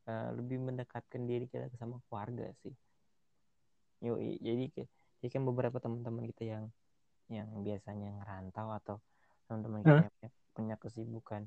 [0.06, 2.74] Eh, lebih mendekatkan diri kita sama keluarga sih
[4.00, 4.64] Yoi, jadi
[5.20, 6.64] jadi kan beberapa teman-teman kita yang
[7.28, 8.96] yang biasanya ngerantau atau
[9.46, 11.42] teman-teman kita yang punya, punya kesibukan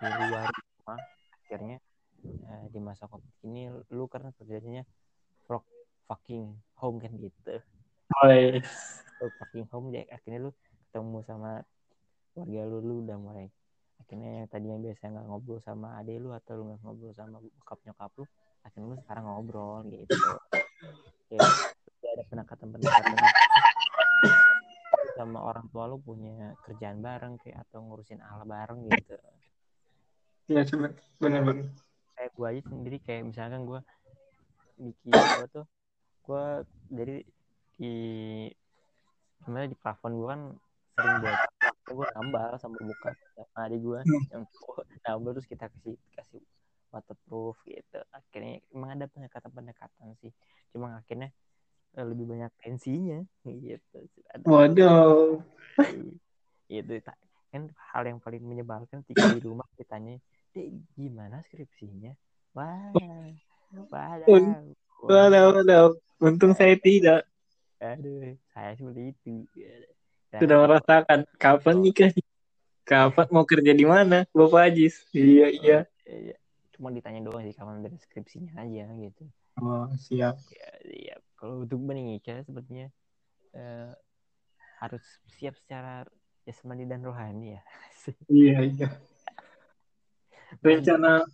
[0.00, 1.00] di luar rumah
[1.44, 1.78] akhirnya
[2.24, 4.82] eh, di masa covid ini lu karena kerjanya
[5.46, 5.68] work
[6.08, 7.60] fucking home kan gitu.
[8.24, 8.64] Oleh.
[9.20, 10.50] work fucking home jadi akhirnya lu
[10.88, 11.60] ketemu sama
[12.32, 13.48] keluarga lu lu udah mulai
[14.00, 17.40] akhirnya yang tadi yang biasa nggak ngobrol sama ade lu atau lu nggak ngobrol sama
[17.40, 18.24] bokap nyokap lu
[18.64, 20.16] akhirnya lu sekarang ngobrol gitu
[21.32, 21.40] ya
[22.16, 23.14] ada pendekatan pendekatan
[25.16, 29.16] sama orang tua lu punya kerjaan bareng kayak atau ngurusin ala bareng gitu.
[30.46, 31.72] Ya coba bener-bener
[32.16, 33.80] kayak gue aja sendiri kayak misalkan gue
[34.76, 35.66] bikin gue tuh
[36.26, 36.44] gue
[36.92, 37.16] dari
[37.76, 37.94] di
[39.40, 40.42] sebenarnya di plafon gue kan
[40.96, 41.40] sering buat
[41.86, 44.00] gue nambal sama buka sama adik gue
[44.32, 46.40] yang cowok nambal terus kita kasih kasih
[46.96, 48.00] waterproof gitu.
[48.10, 50.32] Akhirnya emang ada pendekatan pendekatan sih.
[50.72, 51.28] Cuma akhirnya
[51.96, 53.20] eh, lebih banyak tensinya.
[53.46, 53.98] Gitu
[54.32, 55.44] ada waduh.
[56.72, 57.20] Itu ta-
[57.52, 60.18] kan hal yang paling menyebalkan ketika di rumah ditanya
[60.50, 62.16] dek gimana skripsinya?
[62.56, 62.96] Wah
[63.92, 64.64] wadah
[65.06, 67.28] waduh waduh untung saya tidak.
[67.78, 69.44] Aduh saya seperti itu.
[70.32, 72.26] Dan sudah merasakan kapan nikah nih?
[72.86, 74.24] kapan mau kerja di mana?
[74.30, 75.02] Bapak Ajis.
[75.10, 75.78] Iya iya.
[76.06, 76.38] Eh,
[76.76, 79.24] cuma ditanya doang sih kapan dari skripsinya aja gitu.
[79.56, 80.36] Oh siap.
[80.52, 82.92] Ya, ya kalau untuk menikah sepertinya
[83.56, 83.92] eh,
[84.84, 85.04] harus
[85.40, 86.04] siap secara
[86.44, 87.62] jasmani dan rohani ya.
[88.30, 88.88] Iya iya.
[90.62, 91.26] Rencana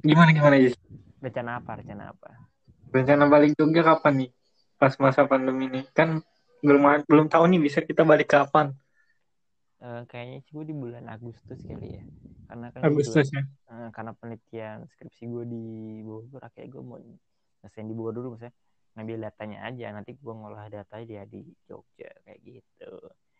[0.00, 0.78] gimana gimana Jis?
[1.20, 2.30] Rencana apa rencana apa?
[2.88, 4.30] Rencana balik Jogja kapan nih?
[4.80, 5.82] Pas masa pandemi ini.
[5.92, 6.24] Kan
[6.64, 8.72] belum belum tahu nih bisa kita balik kapan
[9.78, 12.04] Eh, kayaknya sih gue di bulan Agustus kali ya.
[12.50, 13.46] Karena kan Agustus ya?
[13.46, 15.66] eh, karena penelitian skripsi gue di
[16.02, 16.98] Bogor akhirnya gue mau
[17.62, 18.54] ngerasain di Bogor dulu maksudnya.
[18.98, 22.90] Ngambil datanya aja nanti gue ngolah datanya dia di Jogja kayak gitu.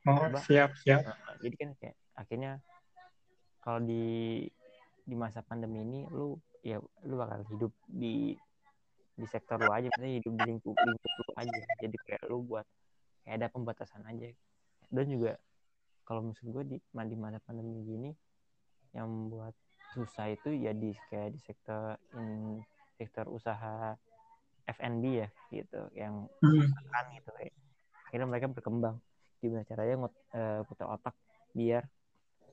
[0.06, 0.38] Oh Coba.
[0.46, 1.02] siap siap.
[1.02, 2.52] Nah, jadi kan kayak akhirnya
[3.58, 4.46] kalau di
[5.02, 8.38] di masa pandemi ini lu ya lu bakal hidup di
[9.18, 11.58] di sektor lu aja maksudnya hidup di lingkup lingkup lu aja.
[11.82, 12.66] Jadi kayak lu buat
[13.26, 14.30] kayak ada pembatasan aja.
[14.86, 15.34] Dan juga
[16.08, 18.10] kalau maksud gue di di masa pandemi gini
[18.96, 19.52] yang membuat
[19.92, 22.64] susah itu ya di kayak di sektor in,
[22.96, 23.92] sektor usaha
[24.64, 25.80] F&B ya gitu.
[25.92, 26.64] Yang Hmm.
[26.72, 27.52] makan gitu kayak
[28.08, 28.96] akhirnya mereka berkembang.
[29.44, 31.14] Gimana caranya ngot eh, putar otak
[31.52, 31.84] biar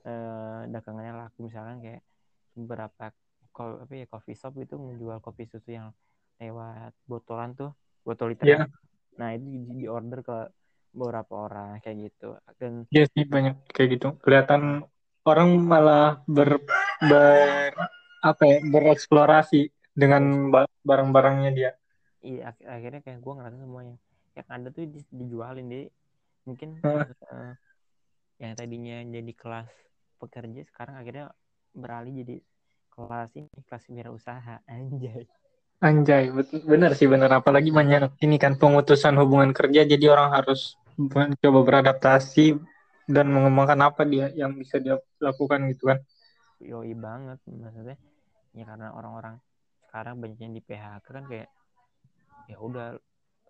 [0.04, 1.48] eh, dagangannya laku.
[1.48, 2.04] Misalkan kayak
[2.52, 3.12] beberapa
[3.56, 5.88] ko- apa ya coffee shop itu menjual kopi susu yang
[6.36, 7.72] lewat botolan tuh
[8.04, 8.68] botol literan.
[8.68, 8.68] Iya.
[9.16, 10.38] nah itu di, di order ke
[10.96, 14.08] beberapa orang kayak gitu dan Iya sih banyak kayak gitu.
[14.24, 14.62] Kelihatan
[15.28, 16.62] orang malah ber,
[17.10, 17.72] ber
[18.24, 21.70] apa ya bereksplorasi dengan ba- barang-barangnya dia.
[22.26, 23.96] iya ak- akhirnya kayak gue ngerasa semuanya
[24.36, 25.86] yang ada tuh di- dijualin deh
[26.48, 27.52] mungkin eh,
[28.42, 29.70] yang tadinya jadi kelas
[30.20, 31.26] pekerja sekarang akhirnya
[31.76, 32.36] beralih jadi
[32.92, 35.24] kelas ini kelas wirausaha anjay
[35.76, 36.32] Anjay,
[36.64, 37.28] bener sih bener.
[37.28, 42.56] Apalagi banyak ini kan pemutusan hubungan kerja, jadi orang harus mencoba beradaptasi
[43.06, 45.98] dan mengembangkan apa dia yang bisa dia lakukan gitu kan.
[46.56, 47.96] yoi banget maksudnya
[48.56, 49.36] ya karena orang-orang
[49.86, 51.48] sekarang banyak yang di PHK kan kayak
[52.48, 52.96] ya udah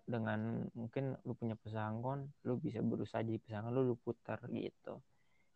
[0.07, 4.99] dengan mungkin lu punya pesanggon lu bisa berusaha jadi pesanggon lu lu putar gitu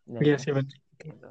[0.08, 0.76] dan Iya sih betul.
[1.00, 1.30] gitu.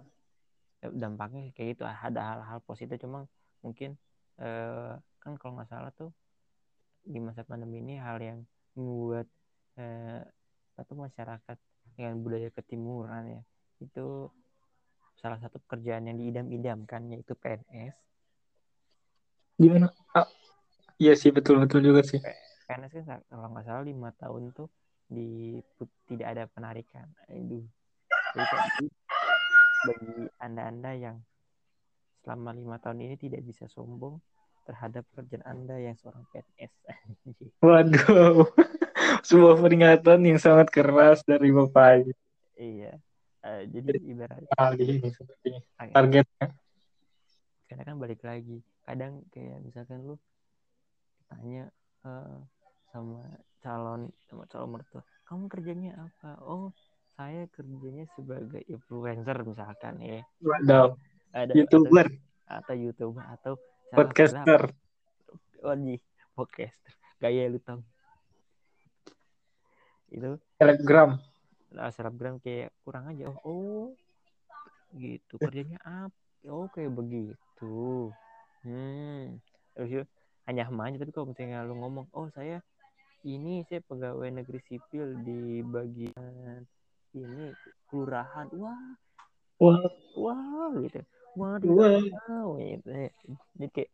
[0.81, 3.29] Ya, dampaknya kayak gitu ada hal-hal positif cuma
[3.61, 3.93] mungkin
[4.41, 6.09] eh, kan kalau nggak salah tuh
[7.05, 8.39] di masa pandemi ini hal yang
[8.73, 9.29] membuat
[9.77, 10.21] eh,
[10.81, 11.57] satu masyarakat
[11.95, 13.41] dengan budaya ketimuran ya.
[13.81, 14.33] Itu
[15.21, 17.93] salah satu pekerjaan yang diidam-idamkan yaitu PNS
[19.61, 19.93] Gimana?
[20.17, 20.25] Ah,
[20.97, 22.17] iya sih betul betul juga sih.
[22.65, 24.65] PNS kan kalau nggak salah lima tahun tuh
[25.05, 25.61] di
[26.09, 27.05] tidak ada penarikan.
[27.29, 27.61] Aduh.
[28.31, 28.87] Jadi gitu,
[29.85, 31.17] bagi anda-anda yang
[32.21, 34.21] selama lima tahun ini tidak bisa sombong
[34.65, 36.71] terhadap pekerjaan anda yang seorang PNS
[37.65, 38.45] waduh
[39.27, 42.07] sebuah peringatan yang sangat keras dari bapak.
[42.55, 42.97] Iya.
[43.41, 46.47] Uh, jadi ibarat kali ini sepertinya targetnya.
[47.65, 50.15] Karena kan balik lagi kadang kayak misalkan lu
[51.25, 51.73] tanya
[52.05, 52.37] uh,
[52.93, 53.23] sama
[53.65, 56.37] calon sama calon mertua kamu kerjanya apa?
[56.43, 56.75] Oh
[57.17, 60.21] saya kerjanya sebagai influencer misalkan ya.
[60.43, 60.93] Waduh.
[61.31, 62.11] ada youtuber.
[62.45, 63.53] atau, atau youtuber atau
[63.95, 64.75] podcaster.
[65.63, 65.75] oh
[66.35, 66.93] podcaster.
[67.17, 67.79] Gaya lu tau
[70.11, 71.17] itu selebgram
[71.71, 73.31] nah, selebgram kayak kurang aja.
[73.31, 73.85] Oh, oh.
[74.91, 75.39] Gitu.
[75.39, 76.15] Kerjanya apa
[76.49, 78.11] oh kayak begitu.
[78.65, 79.39] Hmm.
[79.77, 80.07] Terus
[80.49, 82.59] hanya aja tapi kalau misalnya lu ngomong oh saya
[83.21, 86.65] ini saya pegawai negeri sipil di bagian
[87.15, 87.55] ini
[87.87, 88.51] kelurahan.
[88.57, 88.97] Wah.
[89.61, 89.79] Wah.
[90.17, 90.99] Wah gitu.
[91.39, 92.89] Wah wow gitu.
[93.55, 93.91] Jadi kayak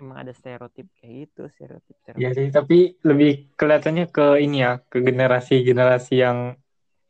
[0.00, 2.22] emang ada stereotip kayak gitu stereotip, stereotip.
[2.22, 6.56] ya sih tapi lebih kelihatannya ke ini ya ke generasi generasi yang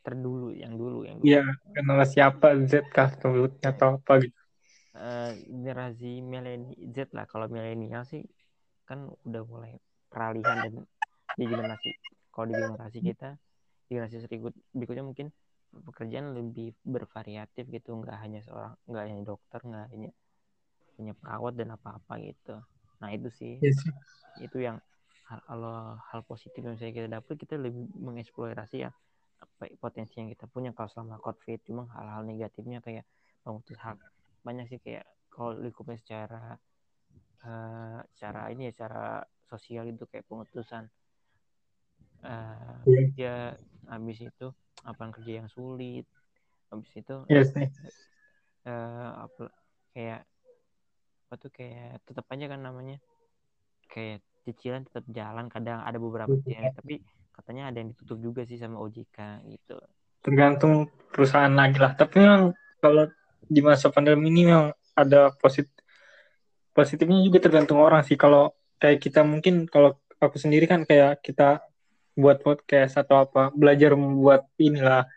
[0.03, 1.27] terdulu yang dulu yang dulu.
[1.31, 1.43] ya
[1.73, 4.41] generasi apa Z kah sebutnya atau apa gitu
[4.99, 8.27] uh, generasi milenial Z lah kalau milenial sih
[8.85, 9.79] kan udah mulai
[10.11, 10.75] peralihan dan
[11.39, 11.91] di generasi
[12.35, 13.31] kalau di generasi kita
[13.89, 15.29] di generasi berikut berikutnya mungkin
[15.73, 20.11] pekerjaan lebih bervariatif gitu nggak hanya seorang nggak hanya dokter nggak hanya
[20.95, 22.57] punya perawat dan apa-apa gitu.
[23.03, 23.59] Nah itu sih.
[23.59, 23.81] Yes.
[24.39, 24.77] Iya itu yang
[25.29, 25.63] hal, hal,
[25.99, 28.91] hal positif yang saya kita dapat kita lebih mengeksplorasi ya
[29.43, 31.59] apa potensi yang kita punya kalau selama covid.
[31.67, 33.05] Cuma hal-hal negatifnya kayak
[33.43, 33.99] memutus hak.
[34.47, 36.57] Banyak sih kayak kalau lingkupnya secara
[37.43, 40.89] uh, secara ini ya secara sosial itu kayak pemutusan
[42.25, 43.05] uh, yeah.
[43.11, 43.33] kerja
[43.91, 44.47] habis itu
[44.87, 46.07] apa kerja yang sulit.
[46.73, 47.53] Habis itu yes,
[48.65, 49.53] uh, apa
[49.93, 50.25] kayak
[51.33, 53.01] apa tuh kayak tetap aja kan namanya.
[53.89, 57.01] Kayak cicilan tetap jalan kadang ada beberapa cicilan tapi
[57.33, 59.81] katanya ada yang ditutup juga sih sama OJK gitu.
[60.21, 61.97] Tergantung perusahaan lagi lah.
[61.97, 62.53] Tapi memang
[62.85, 63.09] kalau
[63.49, 65.73] di masa pandemi ini memang ada positif
[66.77, 68.21] positifnya juga tergantung orang sih.
[68.21, 71.65] Kalau kayak kita mungkin kalau aku sendiri kan kayak kita
[72.13, 75.09] buat podcast atau apa belajar membuat inilah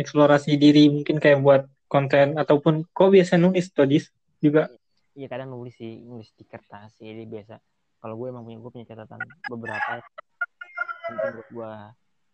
[0.00, 4.08] eksplorasi diri mungkin kayak buat konten ataupun kok biasa nulis todis
[4.40, 4.72] juga
[5.18, 7.58] iya kadang nulis sih nulis di kertas jadi biasa
[8.00, 9.20] kalau gue emang punya gue punya catatan
[9.52, 10.00] beberapa
[11.10, 11.72] penting buat gue.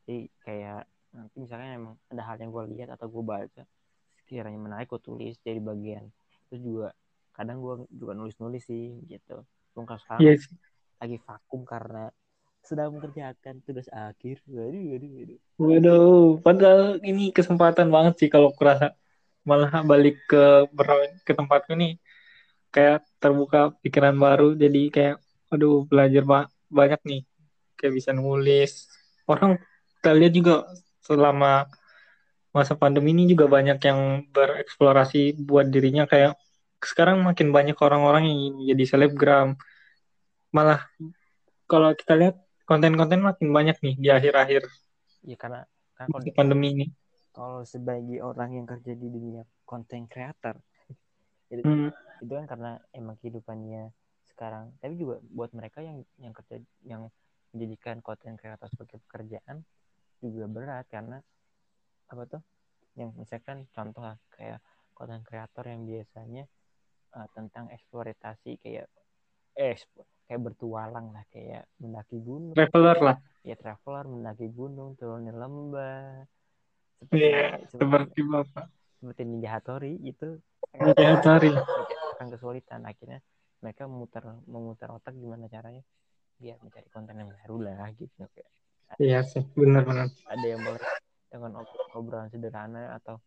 [0.06, 0.82] Jadi kayak
[1.16, 3.62] nanti misalnya emang ada hal yang gue lihat atau gue baca
[4.22, 6.06] sekiranya menarik gue tulis dari bagian.
[6.48, 6.94] Itu juga
[7.34, 9.42] kadang gue juga nulis-nulis sih gitu.
[9.76, 10.46] Kalau sekarang yes.
[10.46, 10.64] Iya
[10.96, 12.08] lagi vakum karena
[12.64, 14.40] sedang mengerjakan tugas akhir.
[14.48, 15.38] Waduh waduh waduh.
[15.60, 18.96] Waduh padahal ini kesempatan banget sih kalau kurasa
[19.44, 20.66] malah balik ke
[21.22, 22.00] ke tempatku nih
[22.76, 25.16] kayak terbuka pikiran baru jadi kayak
[25.48, 27.22] aduh belajar ba banyak nih.
[27.80, 28.84] Kayak bisa nulis.
[29.24, 29.56] Orang
[29.96, 30.54] kita lihat juga
[31.00, 31.64] selama
[32.52, 36.04] masa pandemi ini juga banyak yang bereksplorasi buat dirinya.
[36.04, 36.36] Kayak
[36.84, 39.56] sekarang makin banyak orang-orang yang ingin jadi selebgram.
[40.52, 40.84] Malah
[41.64, 42.36] kalau kita lihat
[42.68, 44.66] konten-konten makin banyak nih di akhir-akhir
[45.26, 45.60] ya karena,
[45.98, 46.86] karena kalau pandemi ini.
[47.34, 50.56] Kalau sebagai orang yang kerja di dunia konten creator
[51.52, 51.90] itu, hmm.
[52.22, 53.92] Itu kan karena emang kehidupannya
[54.26, 54.74] sekarang.
[54.80, 57.08] Tapi juga buat mereka yang yang kerja yang
[57.54, 59.64] menjadikan konten kreator sebagai pekerjaan
[60.20, 61.18] juga berat karena
[62.10, 62.42] apa tuh?
[62.96, 64.60] Yang misalkan contoh kayak
[64.96, 66.44] konten kreator yang biasanya
[67.16, 68.88] uh, tentang eksploitasi kayak
[69.56, 69.76] eh
[70.28, 72.56] kayak bertualang lah kayak mendaki gunung.
[72.56, 73.16] Traveler lah.
[73.46, 76.24] Ya traveler mendaki gunung turunin lembah.
[76.96, 78.66] Seperti yeah, seperti, seperti bapak
[79.06, 80.40] seperti Ninja Hattori itu
[80.74, 81.52] Ninja Hattori
[82.16, 82.88] akan kesulitan.
[82.88, 83.20] Akhirnya
[83.60, 85.84] mereka memutar memutar otak gimana caranya?
[86.40, 88.24] Biar mencari konten yang baru lah gitu.
[88.32, 88.50] Kayak
[89.02, 90.82] iya sih benar-benar ada yang boleh
[91.26, 91.52] dengan
[91.92, 93.18] obrolan sederhana atau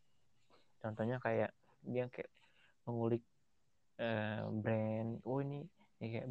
[0.80, 1.52] contohnya kayak
[1.84, 2.32] dia kayak
[2.88, 3.24] mengulik
[4.00, 5.68] uh, brand oh ini
[6.00, 6.26] ya kayak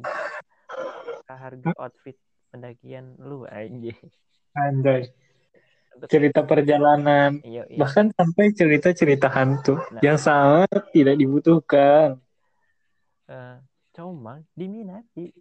[1.29, 2.17] harga outfit
[2.49, 3.93] pendakian lu aja
[4.57, 5.13] anjay.
[6.09, 7.43] Cerita perjalanan.
[7.43, 7.77] Iya, iya.
[7.77, 12.17] bahkan sampai cerita-cerita hantu nah, yang sangat tidak dibutuhkan
[13.29, 13.57] uh,
[13.93, 15.31] cuma diminati.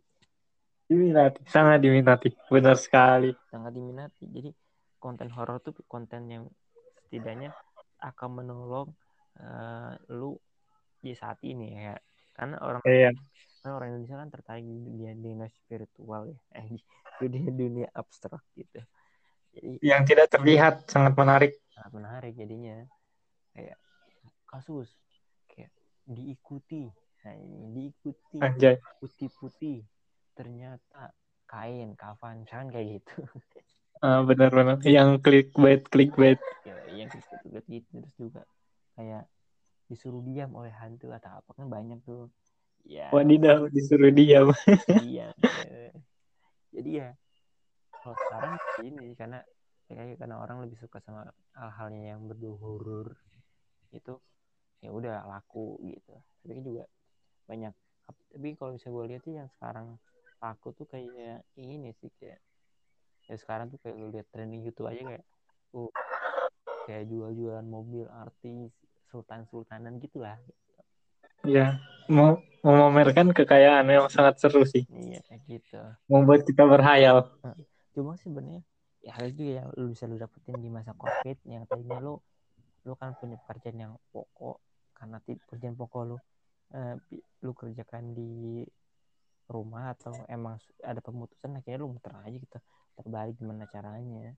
[0.88, 2.29] Diminati sangat diminati.
[2.48, 3.33] Benar sekali.
[3.48, 4.24] Sangat diminati.
[4.29, 4.51] Jadi
[5.01, 6.44] konten horor tuh konten yang
[7.05, 7.53] setidaknya
[8.01, 8.88] akan menolong
[9.40, 10.37] uh, lu
[11.01, 11.96] di saat ini ya.
[12.33, 13.11] Karena orang iya.
[13.59, 16.38] karena orang Indonesia kan tertarik di dunia dunia spiritual ya.
[16.57, 16.81] Eh di
[17.18, 18.81] dunia dunia abstrak gitu.
[19.53, 21.53] Jadi yang tidak terlihat sangat menarik.
[21.74, 22.87] Sangat menarik jadinya.
[23.53, 23.79] Kayak
[24.48, 24.88] kasus
[25.51, 25.74] kayak
[26.09, 26.88] diikuti
[27.26, 28.76] nah ini diikuti Anjay.
[29.02, 29.83] putih-putih.
[30.38, 31.11] Ternyata
[31.48, 33.16] kain kafan misalkan kayak gitu.
[33.98, 36.38] Ah, benar-benar yang clickbait clickbait.
[36.62, 37.35] Ya yang gitu
[37.66, 37.98] gitu.
[37.98, 38.42] Terus juga
[38.94, 39.26] kayak
[39.90, 41.50] disuruh diam oleh hantu atau apa.
[41.59, 42.31] Kan banyak tuh.
[42.87, 43.11] Ya.
[43.11, 44.54] Wadidaw disuruh diam.
[45.02, 45.90] Iya ya.
[46.70, 47.09] jadi ya
[47.90, 48.54] kalau sekarang
[48.87, 49.38] ini karena
[49.90, 51.26] kayak karena orang lebih suka sama
[51.57, 53.18] hal-halnya yang berbau horor
[53.90, 54.14] itu
[54.78, 56.14] ya udah laku gitu.
[56.44, 56.85] Tapi kan juga
[57.49, 57.73] banyak.
[58.05, 59.97] Tapi kalau bisa gue lihat sih yang sekarang
[60.39, 62.39] laku tuh kayak ini sih kayak
[63.27, 65.25] ya sekarang tuh kayak lu lihat trending YouTube aja kayak
[65.75, 65.93] uh
[66.89, 68.73] kayak jual-jualan mobil artis
[69.09, 70.37] sultan-sultanan gitulah.
[71.45, 74.85] Ya mau memamerkan kekayaan yang sangat seru sih.
[74.89, 75.81] Iya kayak gitu.
[76.09, 77.33] Membuat kita berhayal.
[77.93, 78.65] Cuma sih sebenarnya
[79.03, 82.19] ya hal itu ya lu bisa lu dapetin di masa covid yang tadinya lu
[82.85, 84.59] lu kan punya pekerjaan yang pokok
[84.93, 86.17] karena pekerjaan pokok lu
[86.74, 86.94] eh,
[87.44, 88.64] lu kerjakan di
[89.48, 92.59] rumah atau emang ada pemutusan akhirnya lu muter aja gitu.
[92.98, 94.37] Terbalik gimana caranya.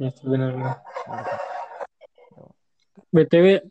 [0.00, 0.82] Ya sebenarnya.
[3.14, 3.62] Btw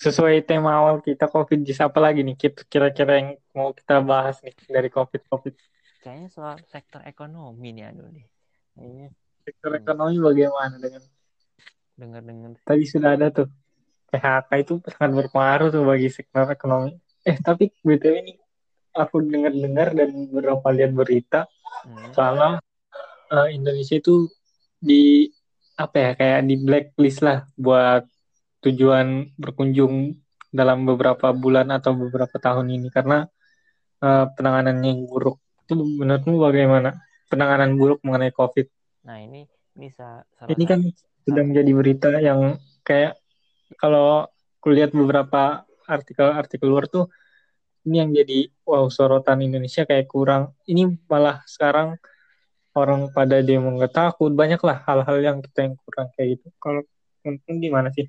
[0.00, 2.34] sesuai tema awal kita covid jis apa lagi nih?
[2.66, 5.54] Kira-kira yang mau kita bahas nih dari covid covid.
[6.02, 8.26] Kayaknya soal sektor ekonomi nih aduh nih.
[8.74, 9.08] Kayaknya.
[9.42, 11.02] Sektor ekonomi bagaimana dengan
[11.98, 12.50] dengar-dengar.
[12.62, 13.50] Tadi sudah ada tuh
[14.14, 18.32] PHK itu sangat berpengaruh tuh bagi sektor ekonomi eh tapi btw ini
[18.92, 21.48] aku dengar-dengar dan beberapa lihat berita
[21.86, 22.12] hmm.
[22.12, 22.60] kalau
[23.32, 24.28] uh, Indonesia itu
[24.76, 25.30] di
[25.78, 28.04] apa ya kayak di blacklist lah buat
[28.62, 30.14] tujuan berkunjung
[30.52, 33.24] dalam beberapa bulan atau beberapa tahun ini karena
[34.04, 37.00] uh, penanganannya yang buruk itu menurutmu bagaimana
[37.32, 38.68] penanganan buruk mengenai COVID?
[39.08, 39.48] Nah ini
[39.80, 40.20] ini salah
[40.52, 40.84] ini kan
[41.24, 43.16] sudah menjadi berita yang kayak
[43.80, 44.28] kalau
[44.60, 47.06] kulihat beberapa artikel-artikel luar tuh
[47.82, 50.54] ini yang jadi wow sorotan Indonesia kayak kurang.
[50.70, 51.98] Ini malah sekarang
[52.78, 54.30] orang pada demo nggak takut.
[54.30, 56.46] Banyak lah hal-hal yang kita yang kurang kayak gitu.
[56.62, 56.82] Kalau
[57.26, 58.06] mungkin gimana sih?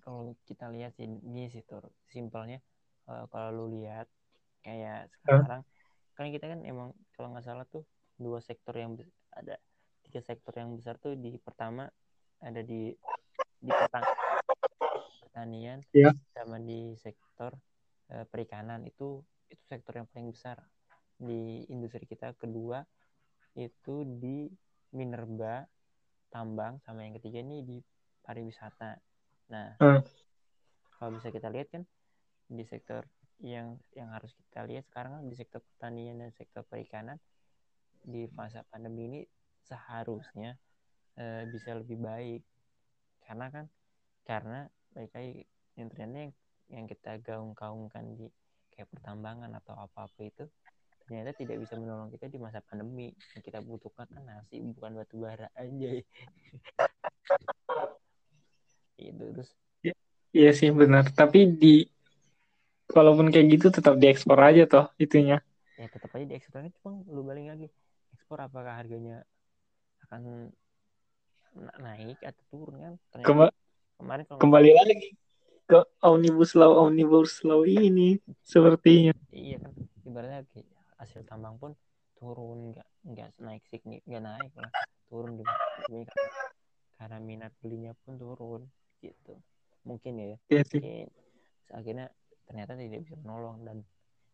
[0.00, 1.84] Kalau kita lihat sih ini sih tur.
[2.08, 2.64] Simpelnya
[3.12, 4.08] uh, kalau lu lihat
[4.64, 6.16] kayak sekarang huh?
[6.16, 7.84] kan kita kan emang kalau nggak salah tuh
[8.20, 8.96] dua sektor yang
[9.32, 9.56] ada
[10.04, 11.12] tiga sektor yang besar tuh.
[11.12, 11.84] Di pertama
[12.40, 12.88] ada di
[13.60, 14.29] di petang
[15.30, 16.10] pertanian yeah.
[16.34, 17.54] sama di sektor
[18.10, 20.58] uh, perikanan itu itu sektor yang paling besar
[21.14, 22.82] di industri kita kedua
[23.54, 24.50] itu di
[24.90, 25.62] minerba
[26.34, 27.78] tambang sama yang ketiga ini di
[28.26, 28.98] pariwisata
[29.54, 30.02] nah hmm.
[30.98, 31.82] kalau bisa kita lihat kan
[32.50, 33.06] di sektor
[33.40, 37.22] yang yang harus kita lihat sekarang kan di sektor pertanian dan sektor perikanan
[38.02, 39.20] di masa pandemi ini
[39.64, 40.58] seharusnya
[41.16, 42.42] uh, bisa lebih baik
[43.24, 43.66] karena kan
[44.26, 45.46] karena baik lagi
[45.78, 46.32] yang yang
[46.70, 48.26] yang kita gaung-gaungkan di
[48.70, 50.44] kayak pertambangan atau apa-apa itu
[51.04, 53.10] ternyata tidak bisa menolong kita di masa pandemi.
[53.34, 55.90] Yang kita butuhkan kan nasi bukan batu bara aja.
[59.00, 59.50] Itu terus.
[59.82, 59.94] Ya,
[60.30, 61.10] iya sih benar.
[61.10, 61.82] Tapi di
[62.94, 65.42] walaupun kayak gitu tetap diekspor aja toh itunya.
[65.74, 67.66] Ya tetap aja diekspor cuma lu balik lagi.
[68.14, 69.26] Ekspor apakah harganya
[70.06, 70.54] akan
[71.82, 72.94] naik atau turun kan?
[73.10, 73.46] Ternyata Kema
[74.00, 75.12] kemarin kalau kembali lagi
[75.70, 79.14] ke omnibus law omnibus law ini sepertinya.
[79.30, 80.42] Iya kan ibaratnya
[80.98, 81.78] hasil tambang pun
[82.18, 84.72] turun nggak nggak naik signifikan nggak naik lah
[85.06, 86.32] turun di karena,
[86.98, 88.62] karena minat belinya pun turun
[88.98, 89.38] gitu.
[89.86, 90.80] Mungkin ya iya sih.
[90.82, 91.08] mungkin
[91.70, 92.06] akhirnya
[92.50, 93.62] ternyata tidak bisa menolong.
[93.62, 93.76] Dan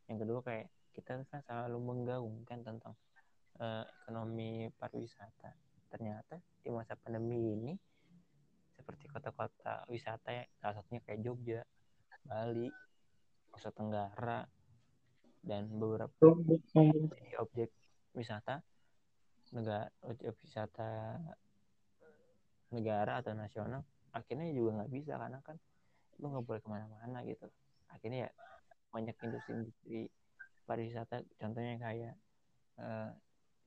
[0.09, 2.97] yang kedua kayak kita kan selalu menggaungkan tentang
[3.61, 5.53] uh, ekonomi pariwisata.
[5.93, 7.73] Ternyata di masa pandemi ini
[8.87, 10.47] seperti kota-kota wisata ya.
[10.63, 11.67] Salah satunya kayak Jogja,
[12.23, 12.71] Bali,
[13.51, 14.47] Nusa Tenggara
[15.43, 16.15] dan beberapa
[17.43, 17.71] objek
[18.15, 18.63] wisata
[19.51, 21.19] negara objek wisata
[22.71, 25.59] negara atau nasional akhirnya juga nggak bisa karena kan
[26.23, 27.51] lu nggak boleh ke mana-mana gitu.
[27.91, 28.31] Akhirnya ya
[28.95, 30.07] banyak industri-industri
[30.63, 32.15] pariwisata contohnya kayak
[32.79, 33.11] uh,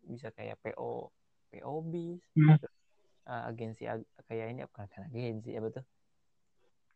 [0.07, 1.11] bisa kayak PO
[1.51, 2.78] PO bis hmm
[3.27, 5.83] uh, agensi ag kayak ini bukan kan agensi ya betul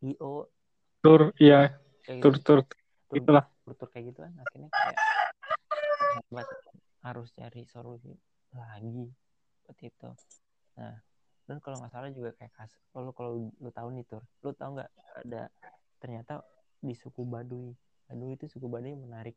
[0.04, 0.48] IO
[1.04, 1.80] tur iya.
[2.04, 3.48] Tur tur tur itulah.
[3.64, 5.00] tur, tur kayak gitu kan akhirnya kayak
[7.04, 8.12] harus cari solusi
[8.56, 9.12] lagi
[9.64, 10.12] seperti itu.
[10.80, 10.96] Nah
[11.44, 14.80] dan kalau nggak salah juga kayak kas kalau kalau lu tahu nih tur lu tahu
[14.80, 14.92] nggak
[15.28, 15.52] ada
[16.00, 16.40] ternyata
[16.80, 17.76] di suku Baduy
[18.08, 19.36] Baduy itu suku Baduy menarik.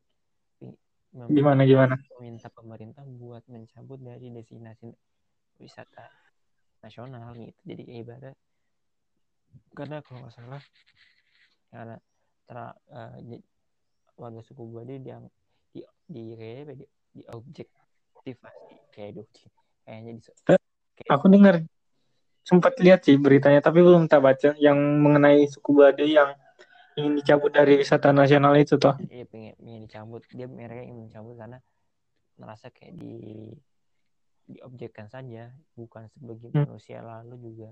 [1.31, 1.95] Gimana gimana?
[2.19, 4.91] meminta pemerintah buat mencabut dari destinasi
[5.57, 6.26] wisata
[6.81, 7.61] nasional gitu.
[7.65, 8.35] Jadi ibarat
[9.73, 10.61] karena kalau nggak salah
[11.69, 11.95] karena
[12.47, 13.17] tra, uh,
[14.17, 15.29] warga suku Baduy yang
[15.73, 19.25] di di kayaknya di, di objektivasi kayak
[19.85, 21.61] kayaknya di kayak aku dengar
[22.47, 26.33] sempat lihat sih beritanya tapi belum tak baca yang mengenai suku Baduy yang
[26.97, 28.97] ingin dicabut dari wisata nasional itu toh.
[28.97, 30.25] Iya pengen ingin dicabut.
[30.33, 31.61] Dia mereka ingin mencabut karena
[32.41, 33.13] merasa kayak di
[34.47, 36.63] diobjekkan saja bukan sebagai hmm.
[36.63, 37.03] manusia.
[37.03, 37.69] Lalu juga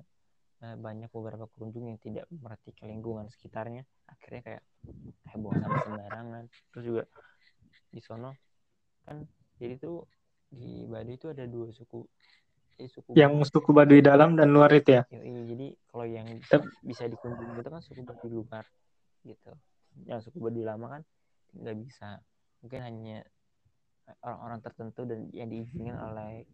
[0.61, 3.87] uh, banyak beberapa pengunjung yang tidak memperhatikan lingkungan sekitarnya.
[4.11, 4.63] Akhirnya kayak
[5.25, 6.43] kayak buang sampah sembarangan.
[6.75, 7.03] Terus juga
[7.89, 8.35] di sono
[9.05, 9.23] kan
[9.55, 10.03] jadi tuh
[10.51, 12.03] di Baduy itu ada dua suku.
[12.75, 13.49] Jadi suku yang Baduy.
[13.49, 15.03] suku Baduy dalam dan luar itu ya?
[15.07, 18.65] Iya, jadi kalau yang bisa, bisa dikunjungi itu kan suku Baduy luar
[19.23, 19.51] gitu.
[20.03, 21.01] Yang suku Baduy lama kan
[21.55, 22.19] nggak bisa.
[22.59, 23.17] Mungkin hanya
[24.21, 26.45] orang-orang tertentu dan yang diizinkan oleh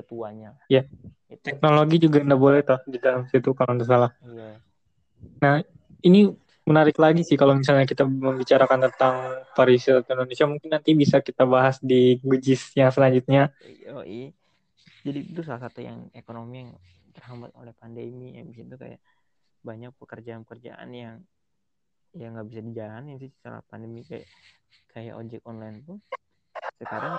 [0.00, 0.82] ketuanya ya
[1.28, 1.44] itu.
[1.44, 4.50] teknologi juga nggak boleh toh di dalam situ kalau nggak salah iya.
[5.40, 5.54] nah
[6.00, 6.32] ini
[6.64, 9.16] menarik lagi sih kalau misalnya kita membicarakan tentang
[9.56, 13.50] pariwisata Indonesia mungkin nanti bisa kita bahas di gujis yang selanjutnya
[13.90, 14.30] oh, iya.
[15.02, 16.70] jadi itu salah satu yang ekonomi yang
[17.10, 19.00] terhambat oleh pandemi yang itu kayak
[19.60, 21.16] banyak pekerjaan-pekerjaan yang
[22.16, 24.26] ya nggak bisa dijalani sih setelah pandemi kayak
[24.90, 25.98] kayak ojek online pun
[26.80, 27.14] sekarang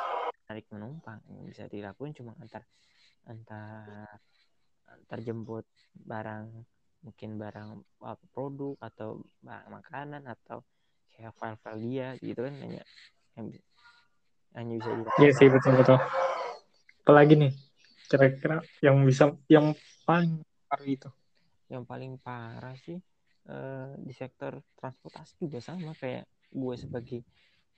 [0.52, 2.68] tarik penumpang yang bisa dilakukan cuma antar
[3.26, 4.20] antar
[4.92, 5.64] antar jemput
[5.96, 6.52] barang
[7.02, 7.70] mungkin barang
[8.04, 10.62] apa produk atau barang makanan atau
[11.16, 12.84] kayak file-file dia gitu kan hanya
[13.40, 13.64] yang bisa,
[14.54, 15.22] hanya bisa dilakukan.
[15.24, 15.98] Iya sih betul betul.
[17.02, 17.52] Apalagi nih
[18.12, 19.72] kira-kira yang bisa yang
[20.04, 21.10] paling parah itu?
[21.72, 23.00] Yang paling parah sih
[23.42, 27.20] Eh, di sektor transportasi juga sama kayak gue sebagai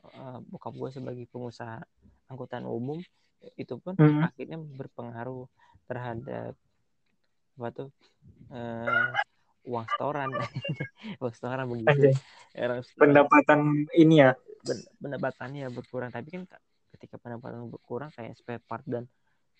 [0.04, 1.80] uh, bokap gue sebagai pengusaha
[2.34, 2.98] angkutan umum
[3.60, 4.26] itu pun hmm.
[4.26, 5.46] akhirnya berpengaruh
[5.86, 6.58] terhadap
[7.54, 7.90] apa tuh
[8.50, 9.14] uh,
[9.70, 10.30] uang setoran
[11.22, 12.18] uang setoran begitu
[12.98, 14.34] pendapatan ini ya
[14.98, 16.44] pendapatannya berkurang tapi kan
[16.98, 19.06] ketika pendapatan berkurang kayak spare part dan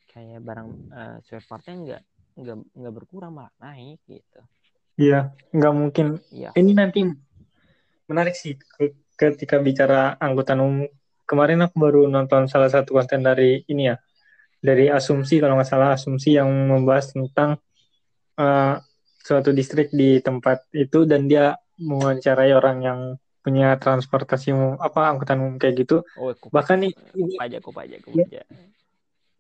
[0.10, 2.02] kayak barang uh, spare partnya nggak
[2.34, 4.42] nggak nggak berkurang malah naik gitu
[4.94, 6.08] Iya, nggak mungkin.
[6.30, 6.54] Iya.
[6.54, 7.02] Ini nanti
[8.06, 8.58] menarik sih
[9.18, 10.86] ketika bicara angkutan umum.
[11.24, 13.96] Kemarin aku baru nonton salah satu konten dari ini ya,
[14.60, 17.60] dari Asumsi kalau nggak salah Asumsi yang membahas tentang
[18.40, 18.76] uh,
[19.24, 23.00] suatu distrik di tempat itu dan dia mewawancarai orang yang
[23.44, 26.04] punya transportasi umum apa angkutan umum kayak gitu.
[26.16, 28.42] Oh, Bahkan nih ini aja, aja, aja.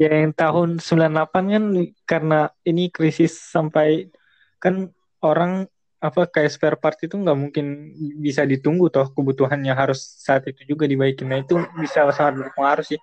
[0.01, 1.65] Ya, yang tahun 98 kan
[2.03, 4.11] karena ini krisis sampai
[4.59, 4.91] kan
[5.23, 5.71] orang
[6.03, 10.83] apa kayak spare part itu nggak mungkin bisa ditunggu toh kebutuhannya harus saat itu juga
[10.83, 11.31] dibaikin.
[11.31, 12.99] Nah itu bisa sangat berpengaruh sih.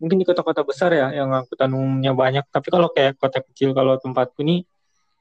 [0.00, 2.48] Mungkin di kota-kota besar ya yang angkutan umumnya banyak.
[2.48, 4.64] Tapi kalau kayak kota kecil kalau tempatku ini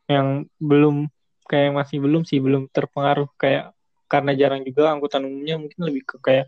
[0.08, 1.12] yang belum
[1.52, 3.28] kayak masih belum sih belum terpengaruh.
[3.36, 3.76] Kayak
[4.08, 6.48] karena jarang juga angkutan umumnya mungkin lebih ke kayak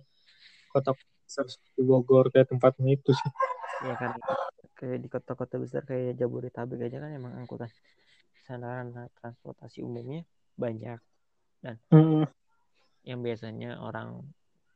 [0.72, 3.32] kota besar seperti Bogor kayak tempatnya itu sih.
[3.84, 4.16] Ya kan.
[4.80, 7.68] Kayak di kota-kota besar kayak Jabodetabek aja kan emang angkutan
[8.48, 10.24] sarana transportasi umumnya
[10.60, 11.00] banyak.
[11.64, 12.28] Dan hmm.
[13.08, 14.20] yang biasanya orang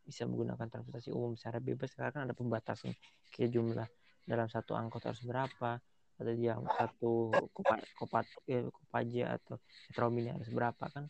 [0.03, 2.91] bisa menggunakan transportasi umum secara bebas sekarang ada pembatasan
[3.31, 3.87] kayak jumlah
[4.27, 5.79] dalam satu angkot harus berapa
[6.13, 9.55] atau yang satu kopat kopat eh, kopaja atau
[9.89, 11.07] metro mini harus berapa kan.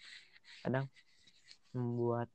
[0.63, 0.86] Kadang
[1.74, 2.30] membuat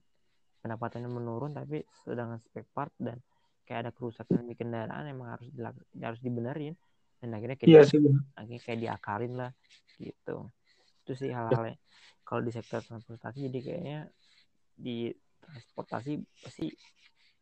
[0.63, 3.23] pendapatannya menurun tapi sedangkan spare part dan
[3.65, 5.49] kayak ada kerusakan di kendaraan emang harus
[5.97, 6.75] harus dibenerin.
[7.19, 7.99] Dan akhirnya kayak sih,
[8.39, 9.51] akhirnya kayak diakarin lah
[9.99, 10.47] gitu
[11.09, 11.77] itu sih hal-hal ya.
[12.21, 13.99] kalau di sektor transportasi jadi kayaknya
[14.77, 15.09] di
[15.41, 16.69] transportasi pasti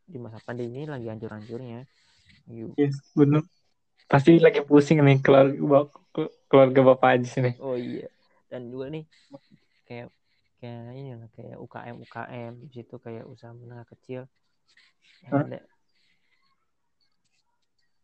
[0.07, 1.83] di masa pandemi ini lagi hancur-hancurnya.
[2.79, 3.43] Yes benar
[4.07, 5.91] pasti lagi pusing nih keluarga
[6.47, 8.07] keluarga bapak aja sini oh iya.
[8.47, 9.03] Dan juga nih
[9.91, 10.14] kayak
[10.62, 14.31] kayak ini lah kayak UKM UKM di situ kayak usaha menengah kecil.
[15.27, 15.43] Yang huh?
[15.43, 15.59] ada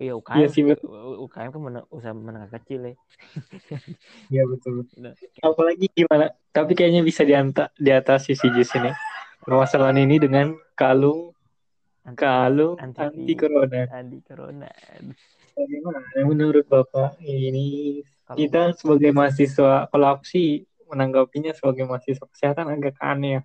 [0.03, 0.37] Iya UKM.
[0.43, 0.91] Iya sih betul.
[1.23, 2.95] UKM kan men usaha menengah kecil ya.
[4.35, 4.83] Iya betul.
[4.99, 5.15] Nah.
[5.47, 6.35] Apalagi gimana?
[6.51, 8.91] Tapi kayaknya bisa dianta di atas sisi jus ini.
[9.47, 11.31] Permasalahan ini dengan kalung
[12.03, 13.83] anti, kalung anti, anti corona.
[13.95, 14.71] Anti corona.
[15.53, 18.39] Bagaimana menurut Bapak ini kalau...
[18.43, 23.43] kita sebagai mahasiswa kalau aku sih menanggapinya sebagai mahasiswa kesehatan agak aneh ya.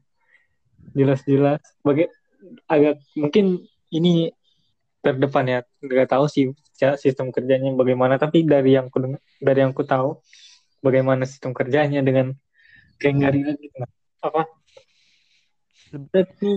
[0.98, 2.10] Jelas-jelas bagi
[2.66, 3.62] agak mungkin
[3.94, 4.34] ini
[5.08, 5.60] terdepan ya.
[5.80, 6.46] Nggak tahu sih
[7.00, 9.00] sistem kerjanya bagaimana tapi dari yang ku
[9.40, 10.20] dari yang ku tahu
[10.84, 12.36] bagaimana sistem kerjanya dengan
[13.00, 13.78] kayak nggak gitu
[14.22, 14.44] apa?
[16.12, 16.52] Tapi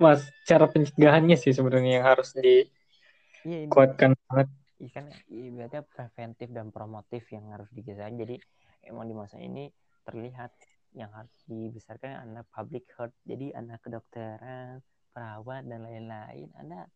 [0.00, 4.48] mas cara pencegahannya sih sebenarnya yang harus dikuatkan iya, banget.
[4.80, 8.40] Iya kan berarti preventif dan promotif yang harus digeser jadi
[8.88, 9.68] emang di masa ini
[10.08, 10.56] terlihat
[10.96, 13.14] yang harus dibesarkan anak public health.
[13.22, 14.82] Jadi anak kedokteran
[15.14, 16.48] perawat dan lain-lain.
[16.58, 16.86] Anda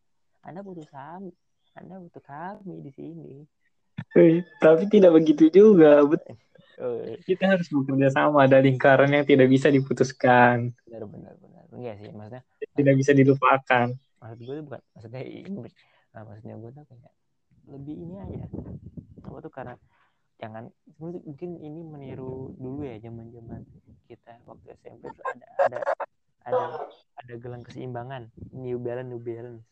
[0.45, 1.33] anda butuh kami
[1.75, 3.43] anda butuh kami di sini.
[4.15, 5.99] Eh, tapi tidak begitu juga.
[6.07, 6.39] Betul
[7.23, 8.45] kita harus bekerja sama.
[8.47, 10.75] Ada lingkaran yang tidak bisa diputuskan.
[10.87, 11.63] Benar benar benar.
[11.71, 12.41] Enggak sih maksudnya
[12.75, 13.87] tidak bisa dilupakan.
[14.19, 15.69] Maksud gue bukan maksudnya ini.
[16.15, 17.13] Nah, maksudnya gue tuh kayak
[17.67, 18.45] lebih ini aja.
[19.25, 19.75] Apa tuh karena
[20.35, 20.67] jangan
[20.99, 23.63] mungkin ini meniru dulu ya zaman zaman
[24.11, 25.77] kita waktu SMP tuh ada ada
[26.45, 26.65] ada
[27.19, 28.31] ada gelang keseimbangan.
[28.51, 29.63] New Balance New Balance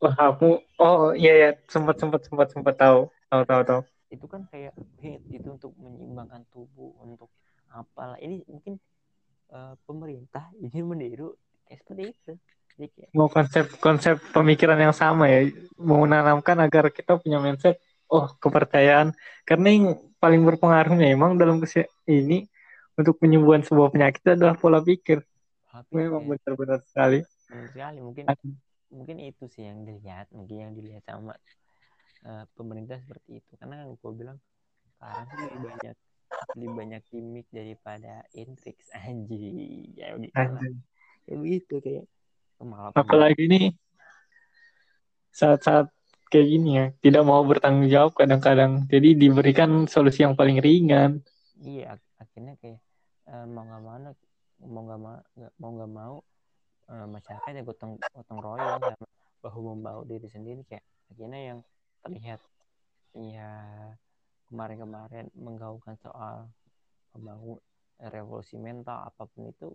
[0.00, 3.00] wah aku oh iya ya sempat sempat sempat sempat tahu.
[3.30, 3.80] Tahu tahu tahu.
[4.10, 4.74] Itu kan kayak
[5.30, 7.30] itu untuk menyeimbangkan tubuh untuk
[7.70, 8.16] apalah.
[8.18, 8.80] Ini mungkin
[9.52, 11.36] uh, pemerintah ingin meniru
[11.68, 12.32] kayak seperti itu.
[12.80, 13.12] Kayak...
[13.12, 15.52] mau konsep konsep pemikiran yang sama ya.
[15.76, 17.76] Mau menanamkan agar kita punya mindset
[18.08, 19.12] oh kepercayaan.
[19.44, 19.86] Karena yang
[20.16, 21.60] paling berpengaruh memang dalam
[22.08, 22.48] ini
[22.96, 25.20] untuk penyembuhan sebuah penyakit adalah pola pikir.
[25.70, 27.22] Tapi, memang benar-benar sekali.
[27.46, 28.24] Benar sekali mungkin
[28.90, 31.34] mungkin itu sih yang dilihat mungkin yang dilihat sama
[32.26, 33.52] uh, pemerintah seperti itu.
[33.56, 34.38] Karena yang gue bilang
[34.98, 35.96] sekarang sih lebih banyak
[36.54, 39.94] lebih banyak gimmick daripada intrix anjing.
[39.94, 40.66] Ya begitu
[41.30, 42.04] ya begitu kayak
[42.60, 43.72] malah apalagi ini
[45.32, 45.88] saat-saat
[46.28, 48.84] kayak gini ya tidak mau bertanggung jawab kadang-kadang.
[48.90, 51.24] Jadi diberikan solusi yang paling ringan.
[51.60, 52.80] Iya akhirnya kayak
[53.30, 53.96] uh, mau nggak mau
[54.60, 55.16] mau nggak mau
[55.56, 56.14] mau nggak mau
[56.90, 59.06] uh, masyarakat ya gotong gotong royong sama
[59.40, 61.58] bahu membahu diri sendiri kayak akhirnya yang
[62.04, 62.40] terlihat
[63.16, 63.50] ya
[64.50, 66.50] kemarin-kemarin menggaungkan soal
[67.14, 67.58] membangun
[68.10, 69.68] revolusi mental apa pun itu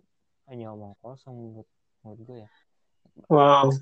[0.46, 1.68] hanya omong kosong menurut
[2.02, 2.50] menurut gue ya.
[3.26, 3.72] Wow.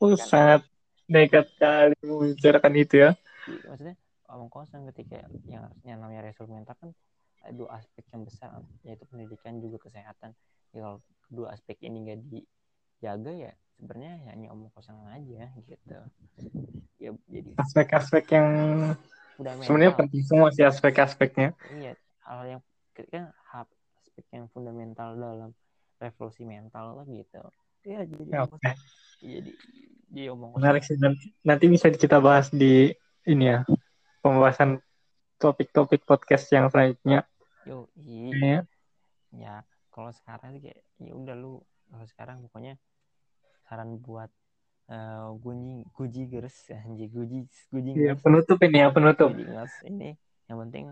[0.00, 0.62] Oh, kan, sangat
[1.10, 3.10] nekat kali membicarakan itu ya.
[3.46, 3.94] Maksudnya
[4.30, 6.90] omong kosong ketika yang yang namanya resul mental kan
[7.40, 8.52] ada dua aspek yang besar
[8.84, 10.34] yaitu pendidikan juga kesehatan.
[10.70, 12.18] Ya kalau kedua aspek ini nggak
[13.00, 15.96] dijaga ya sebenarnya hanya omong kosong aja gitu
[17.00, 18.48] ya jadi aspek-aspek yang
[19.64, 21.96] sebenarnya penting semua sih aspek-aspeknya iya
[22.28, 22.60] hal yang
[23.08, 25.56] kan aspek yang fundamental dalam
[25.96, 27.40] revolusi mental lah gitu
[27.88, 28.76] ya jadi ya, okay.
[29.24, 29.52] jadi
[30.10, 32.90] Iya, omong Menarik sih nanti, nanti bisa kita bahas di
[33.30, 33.62] ini ya
[34.18, 34.82] pembahasan
[35.38, 37.22] topik-topik podcast yang selanjutnya.
[37.62, 38.66] Yo, iya.
[39.30, 39.62] Ya,
[39.94, 42.74] kalau sekarang sih kayak ya udah lu kalau sekarang pokoknya
[43.70, 44.26] saran buat
[44.90, 49.30] uh, guji guji gers anjing guji guji Iya, penutup ini ya, penutup.
[49.30, 49.46] Guji
[49.86, 50.18] ini
[50.50, 50.90] yang penting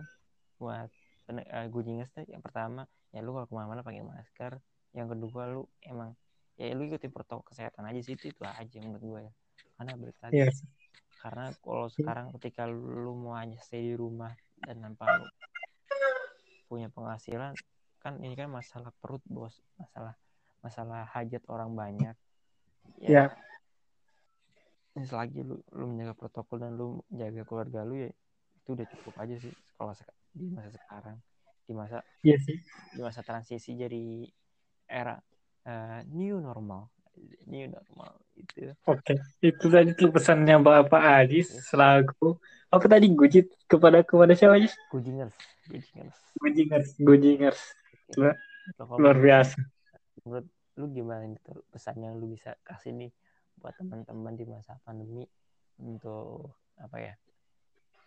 [0.63, 0.87] buat
[1.35, 4.63] uh, guji tuh yang pertama ya lu kalau ke mana-mana pakai masker.
[4.95, 6.15] Yang kedua lu emang
[6.55, 9.33] ya lu ikutin protokol kesehatan aja sih itu itu aja menurut gue ya
[9.79, 10.67] karena balik lagi yes.
[11.23, 14.35] karena kalau sekarang ketika lu mau hanya stay di rumah
[14.67, 15.27] dan tanpa lu
[16.67, 17.55] punya penghasilan
[18.03, 20.19] kan ini kan masalah perut bos masalah
[20.67, 22.19] masalah hajat orang banyak
[23.03, 25.05] ya yeah.
[25.05, 28.11] selagi lu lu menjaga protokol dan lu jaga keluarga lu ya
[28.59, 29.95] itu udah cukup aja sih kalau
[30.35, 31.17] di masa sekarang
[31.69, 32.59] di masa yeah, sih.
[32.97, 34.27] di masa transisi jadi
[34.89, 35.21] era
[35.69, 36.89] uh, new normal
[37.47, 39.19] new normal itu oke okay.
[39.43, 41.69] itu tadi tuh pesannya bapak Ajis yes.
[41.71, 42.39] selaku
[42.71, 45.35] apa tadi gujit kepada kepada siapa Ajis gujingers
[45.67, 47.61] gujingers gujingers gujingers
[48.15, 48.35] okay.
[48.97, 49.59] luar, biasa
[50.25, 50.47] menurut
[50.79, 53.11] lu gimana itu pesan yang lu bisa kasih nih
[53.59, 55.27] buat teman-teman di masa pandemi
[55.83, 57.15] untuk apa ya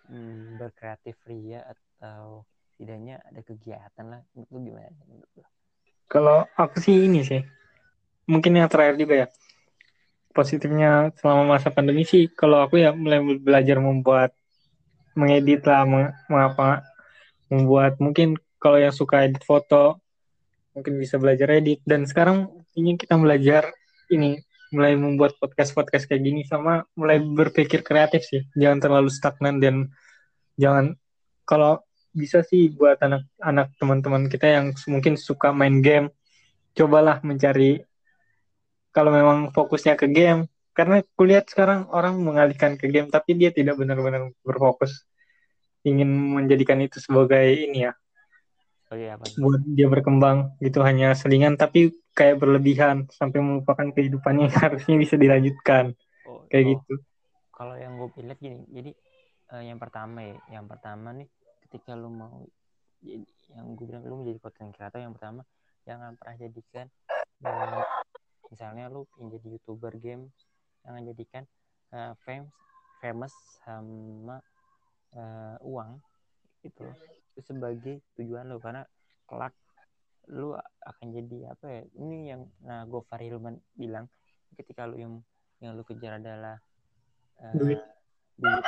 [0.08, 2.48] hmm, berkreatif ria atau
[2.80, 4.96] tidaknya ada kegiatan lah lu gimana
[6.12, 7.40] kalau aku sih ini sih,
[8.28, 9.28] mungkin yang terakhir juga ya.
[10.36, 14.36] Positifnya selama masa pandemi sih, kalau aku ya mulai belajar membuat,
[15.16, 15.88] mengedit lah,
[16.28, 16.84] mengapa,
[17.48, 20.04] membuat mungkin kalau yang suka edit foto,
[20.76, 21.80] mungkin bisa belajar edit.
[21.88, 23.72] Dan sekarang ingin kita belajar
[24.12, 24.40] ini,
[24.72, 28.48] mulai membuat podcast-podcast kayak gini sama mulai berpikir kreatif sih.
[28.56, 29.92] Jangan terlalu stagnan dan
[30.56, 30.96] jangan
[31.44, 36.12] kalau bisa sih buat anak-anak teman-teman kita yang mungkin suka main game,
[36.76, 37.84] cobalah mencari
[38.96, 40.48] kalau memang fokusnya ke game.
[40.72, 45.04] Karena kulihat sekarang orang mengalihkan ke game, tapi dia tidak benar-benar berfokus
[45.84, 47.94] ingin menjadikan itu sebagai ini ya.
[48.92, 54.60] Oh, iya, buat dia berkembang gitu hanya selingan tapi kayak berlebihan sampai melupakan kehidupannya yang
[54.68, 55.96] harusnya bisa dilanjutkan
[56.28, 56.70] oh, kayak oh.
[56.76, 56.94] gitu.
[57.52, 58.92] Kalau yang gue lihat gini, jadi
[59.54, 61.30] uh, yang pertama ya, yang pertama nih
[61.68, 62.44] ketika lu mau
[63.02, 65.42] jadi yang gue bilang lu menjadi konten kreator yang pertama
[65.84, 66.88] jangan pernah jadikan
[67.44, 67.84] uh,
[68.54, 70.30] misalnya lu ingin jadi youtuber game
[70.86, 71.44] jangan jadikan
[71.92, 72.54] uh, famous
[73.02, 73.34] famous
[73.66, 74.38] sama
[75.18, 75.98] uh, uang
[76.62, 76.86] itu
[77.34, 78.86] itu sebagai tujuan lu karena
[79.26, 79.56] kelak
[80.30, 80.54] lu
[80.86, 84.06] akan jadi apa ya ini yang nah Gofar Hilman bilang
[84.54, 85.14] ketika lu yang
[85.62, 86.62] yang lu kejar adalah
[87.42, 87.82] uh, duit.
[88.38, 88.66] duit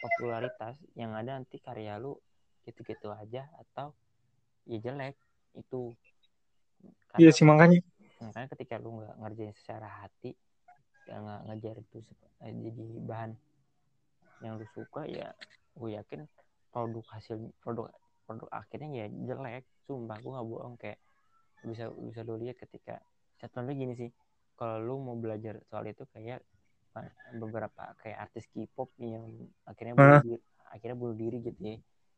[0.00, 2.16] popularitas yang ada nanti karya lu
[2.64, 3.92] gitu-gitu aja atau
[4.68, 5.16] ya jelek
[5.56, 5.92] itu.
[7.10, 7.80] Karena, iya sih makanya.
[8.20, 10.36] makanya ketika lu nggak ngerjain secara hati
[11.08, 11.98] nggak ngejar itu
[12.44, 13.32] eh, jadi bahan
[14.44, 15.32] yang lu suka ya
[15.74, 16.28] gue yakin
[16.70, 17.90] produk hasil produk
[18.30, 19.66] produk akhirnya ya jelek.
[19.90, 21.02] Sumpah gue nggak bohong kayak
[21.66, 23.02] bisa bisa lu lihat ketika
[23.42, 24.10] contohnya gini sih.
[24.54, 26.46] Kalau lu mau belajar soal itu kayak
[27.34, 29.26] beberapa kayak artis K-pop yang
[29.66, 30.38] akhirnya bunuh diri,
[30.70, 31.76] akhirnya bunuh diri gitu ya.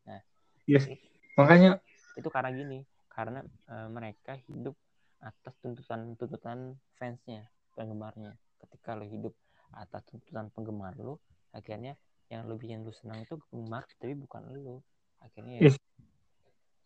[0.09, 0.21] Nah
[0.69, 0.85] yes.
[0.85, 1.01] itu,
[1.41, 1.81] makanya
[2.21, 3.41] itu karena gini karena
[3.73, 4.77] uh, mereka hidup
[5.25, 8.37] atas tuntutan tuntutan fansnya penggemarnya.
[8.61, 9.33] Ketika lo hidup
[9.73, 11.21] atas tuntutan penggemar lo
[11.53, 11.97] akhirnya
[12.33, 14.81] yang lo bikin lo senang itu penggemar tapi bukan lo
[15.21, 15.71] akhirnya ya,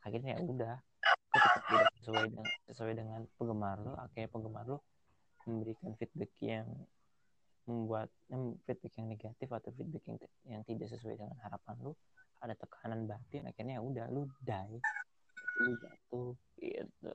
[0.07, 0.75] akhirnya ya udah
[1.35, 4.79] ketika tidak sesuai dengan sesuai dengan penggemar lo akhirnya penggemar lo
[5.45, 6.67] memberikan feedback yang
[7.67, 8.09] membuat
[8.67, 11.93] feedback yang negatif atau feedback yang, yang tidak sesuai dengan harapan lu.
[12.39, 14.79] Ada tekanan batin akhirnya ya udah lu die.
[15.63, 16.31] Lu jatuh
[16.63, 17.15] gitu.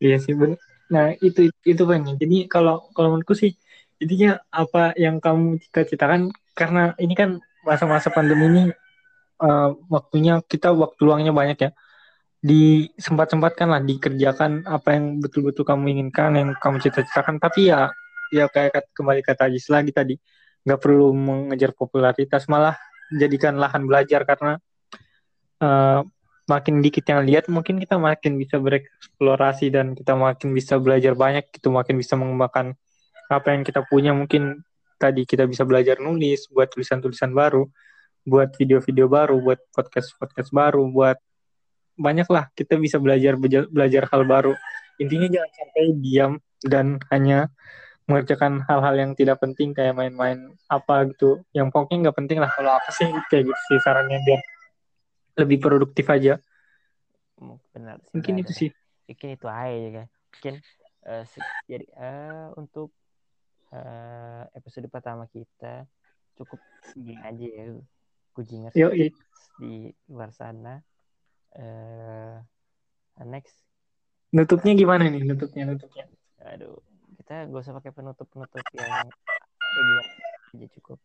[0.00, 0.60] Iya sih benar
[0.90, 3.54] nah itu itu banyak jadi kalau kalau menurutku sih
[4.02, 8.62] intinya apa yang kamu cita-citakan karena ini kan masa-masa pandemi ini
[9.38, 11.70] uh, waktunya kita waktu luangnya banyak ya
[12.40, 17.36] disempat-sempatkan lah dikerjakan apa yang betul-betul kamu inginkan yang kamu cita-citakan.
[17.36, 17.92] Tapi ya
[18.32, 20.16] ya kayak kembali kata Ajis lagi tadi
[20.64, 22.76] nggak perlu mengejar popularitas malah
[23.12, 24.56] jadikan lahan belajar karena
[25.60, 26.00] uh,
[26.48, 31.46] makin dikit yang lihat mungkin kita makin bisa bereksplorasi dan kita makin bisa belajar banyak
[31.54, 32.74] gitu makin bisa mengembangkan
[33.28, 34.16] apa yang kita punya.
[34.16, 34.64] Mungkin
[34.96, 37.68] tadi kita bisa belajar nulis buat tulisan-tulisan baru
[38.24, 41.16] buat video-video baru buat podcast-podcast baru buat
[42.00, 43.36] banyak lah kita bisa belajar
[43.68, 44.56] belajar hal baru.
[44.96, 46.32] Intinya jangan sampai diam
[46.64, 47.52] dan hanya
[48.08, 51.44] mengerjakan hal-hal yang tidak penting kayak main-main apa gitu.
[51.52, 54.40] Yang pokoknya nggak penting lah kalau apa sih kayak gitu sih sarannya biar
[55.44, 56.40] lebih produktif aja.
[57.72, 58.70] Benar sih, mungkin itu sih.
[59.06, 60.06] mungkin itu aja ya kan.
[60.30, 60.54] Mungkin
[61.06, 61.24] uh,
[61.68, 62.90] jadi uh, untuk
[63.72, 65.86] uh, episode pertama kita
[66.38, 67.64] cukup segini aja ya
[68.32, 68.88] kujingers Yo,
[69.60, 70.80] di luar sana
[71.58, 72.36] uh,
[73.26, 73.56] next.
[74.30, 75.22] Nutupnya gimana nih?
[75.26, 76.06] Nutupnya nutupnya.
[76.46, 76.78] Aduh
[77.20, 80.02] kita gak usah pakai penutup penutup yang gimana.
[80.50, 80.98] Aja cukup.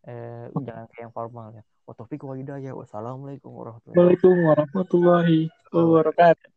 [0.00, 1.64] Uh, jangan kayak yang formal ya.
[1.88, 6.50] Wa taufiq wa hidayah wassalamualaikum warahmatullahi wabarakatuh.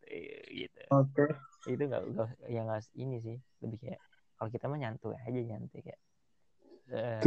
[0.52, 0.82] Gitu.
[0.92, 1.28] Oke.
[1.64, 1.72] Okay.
[1.72, 2.04] itu nggak
[2.52, 3.38] yang nggak ini sih.
[3.64, 4.02] Lebih kayak
[4.36, 6.02] kalau kita mah nyantuy aja nyantuy kayak.
[6.92, 7.24] Uh,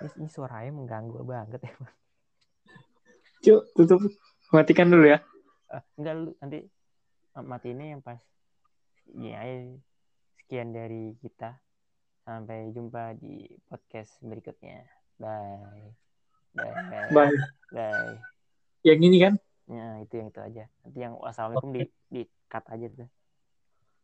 [0.00, 1.72] ini, ini suaranya mengganggu banget ya
[3.40, 4.00] Cuk, tutup.
[4.52, 5.24] Matikan dulu ya.
[5.72, 6.58] Uh, enggak lu nanti
[7.40, 8.20] mati ini yang pas.
[9.16, 9.40] Ya
[10.36, 11.56] sekian dari kita.
[12.28, 14.84] Sampai jumpa di podcast berikutnya.
[15.16, 15.96] Bye.
[16.52, 16.74] Bye.
[17.16, 17.36] Bye,
[17.72, 18.12] bye.
[18.84, 19.34] yang ini kan?
[19.72, 20.64] Ya itu yang itu aja.
[20.84, 21.80] Nanti yang assalamualaikum okay.
[21.80, 23.08] di di cut aja tuh.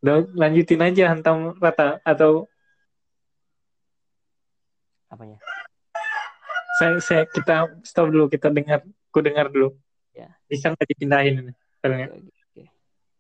[0.01, 2.49] Udah, lanjutin aja hantam rata atau
[5.13, 5.37] apanya?
[6.77, 9.73] Saya, saya kita stop dulu, kita dengar, ku dengar dulu.
[10.13, 10.29] Ya.
[10.45, 11.57] Bisa nggak dipindahin?
[11.81, 12.21] Oke, okay, okay.
[12.53, 12.67] Oke,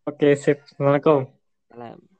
[0.04, 0.60] okay, sip.
[0.68, 1.32] Assalamualaikum.
[1.72, 2.15] Salam.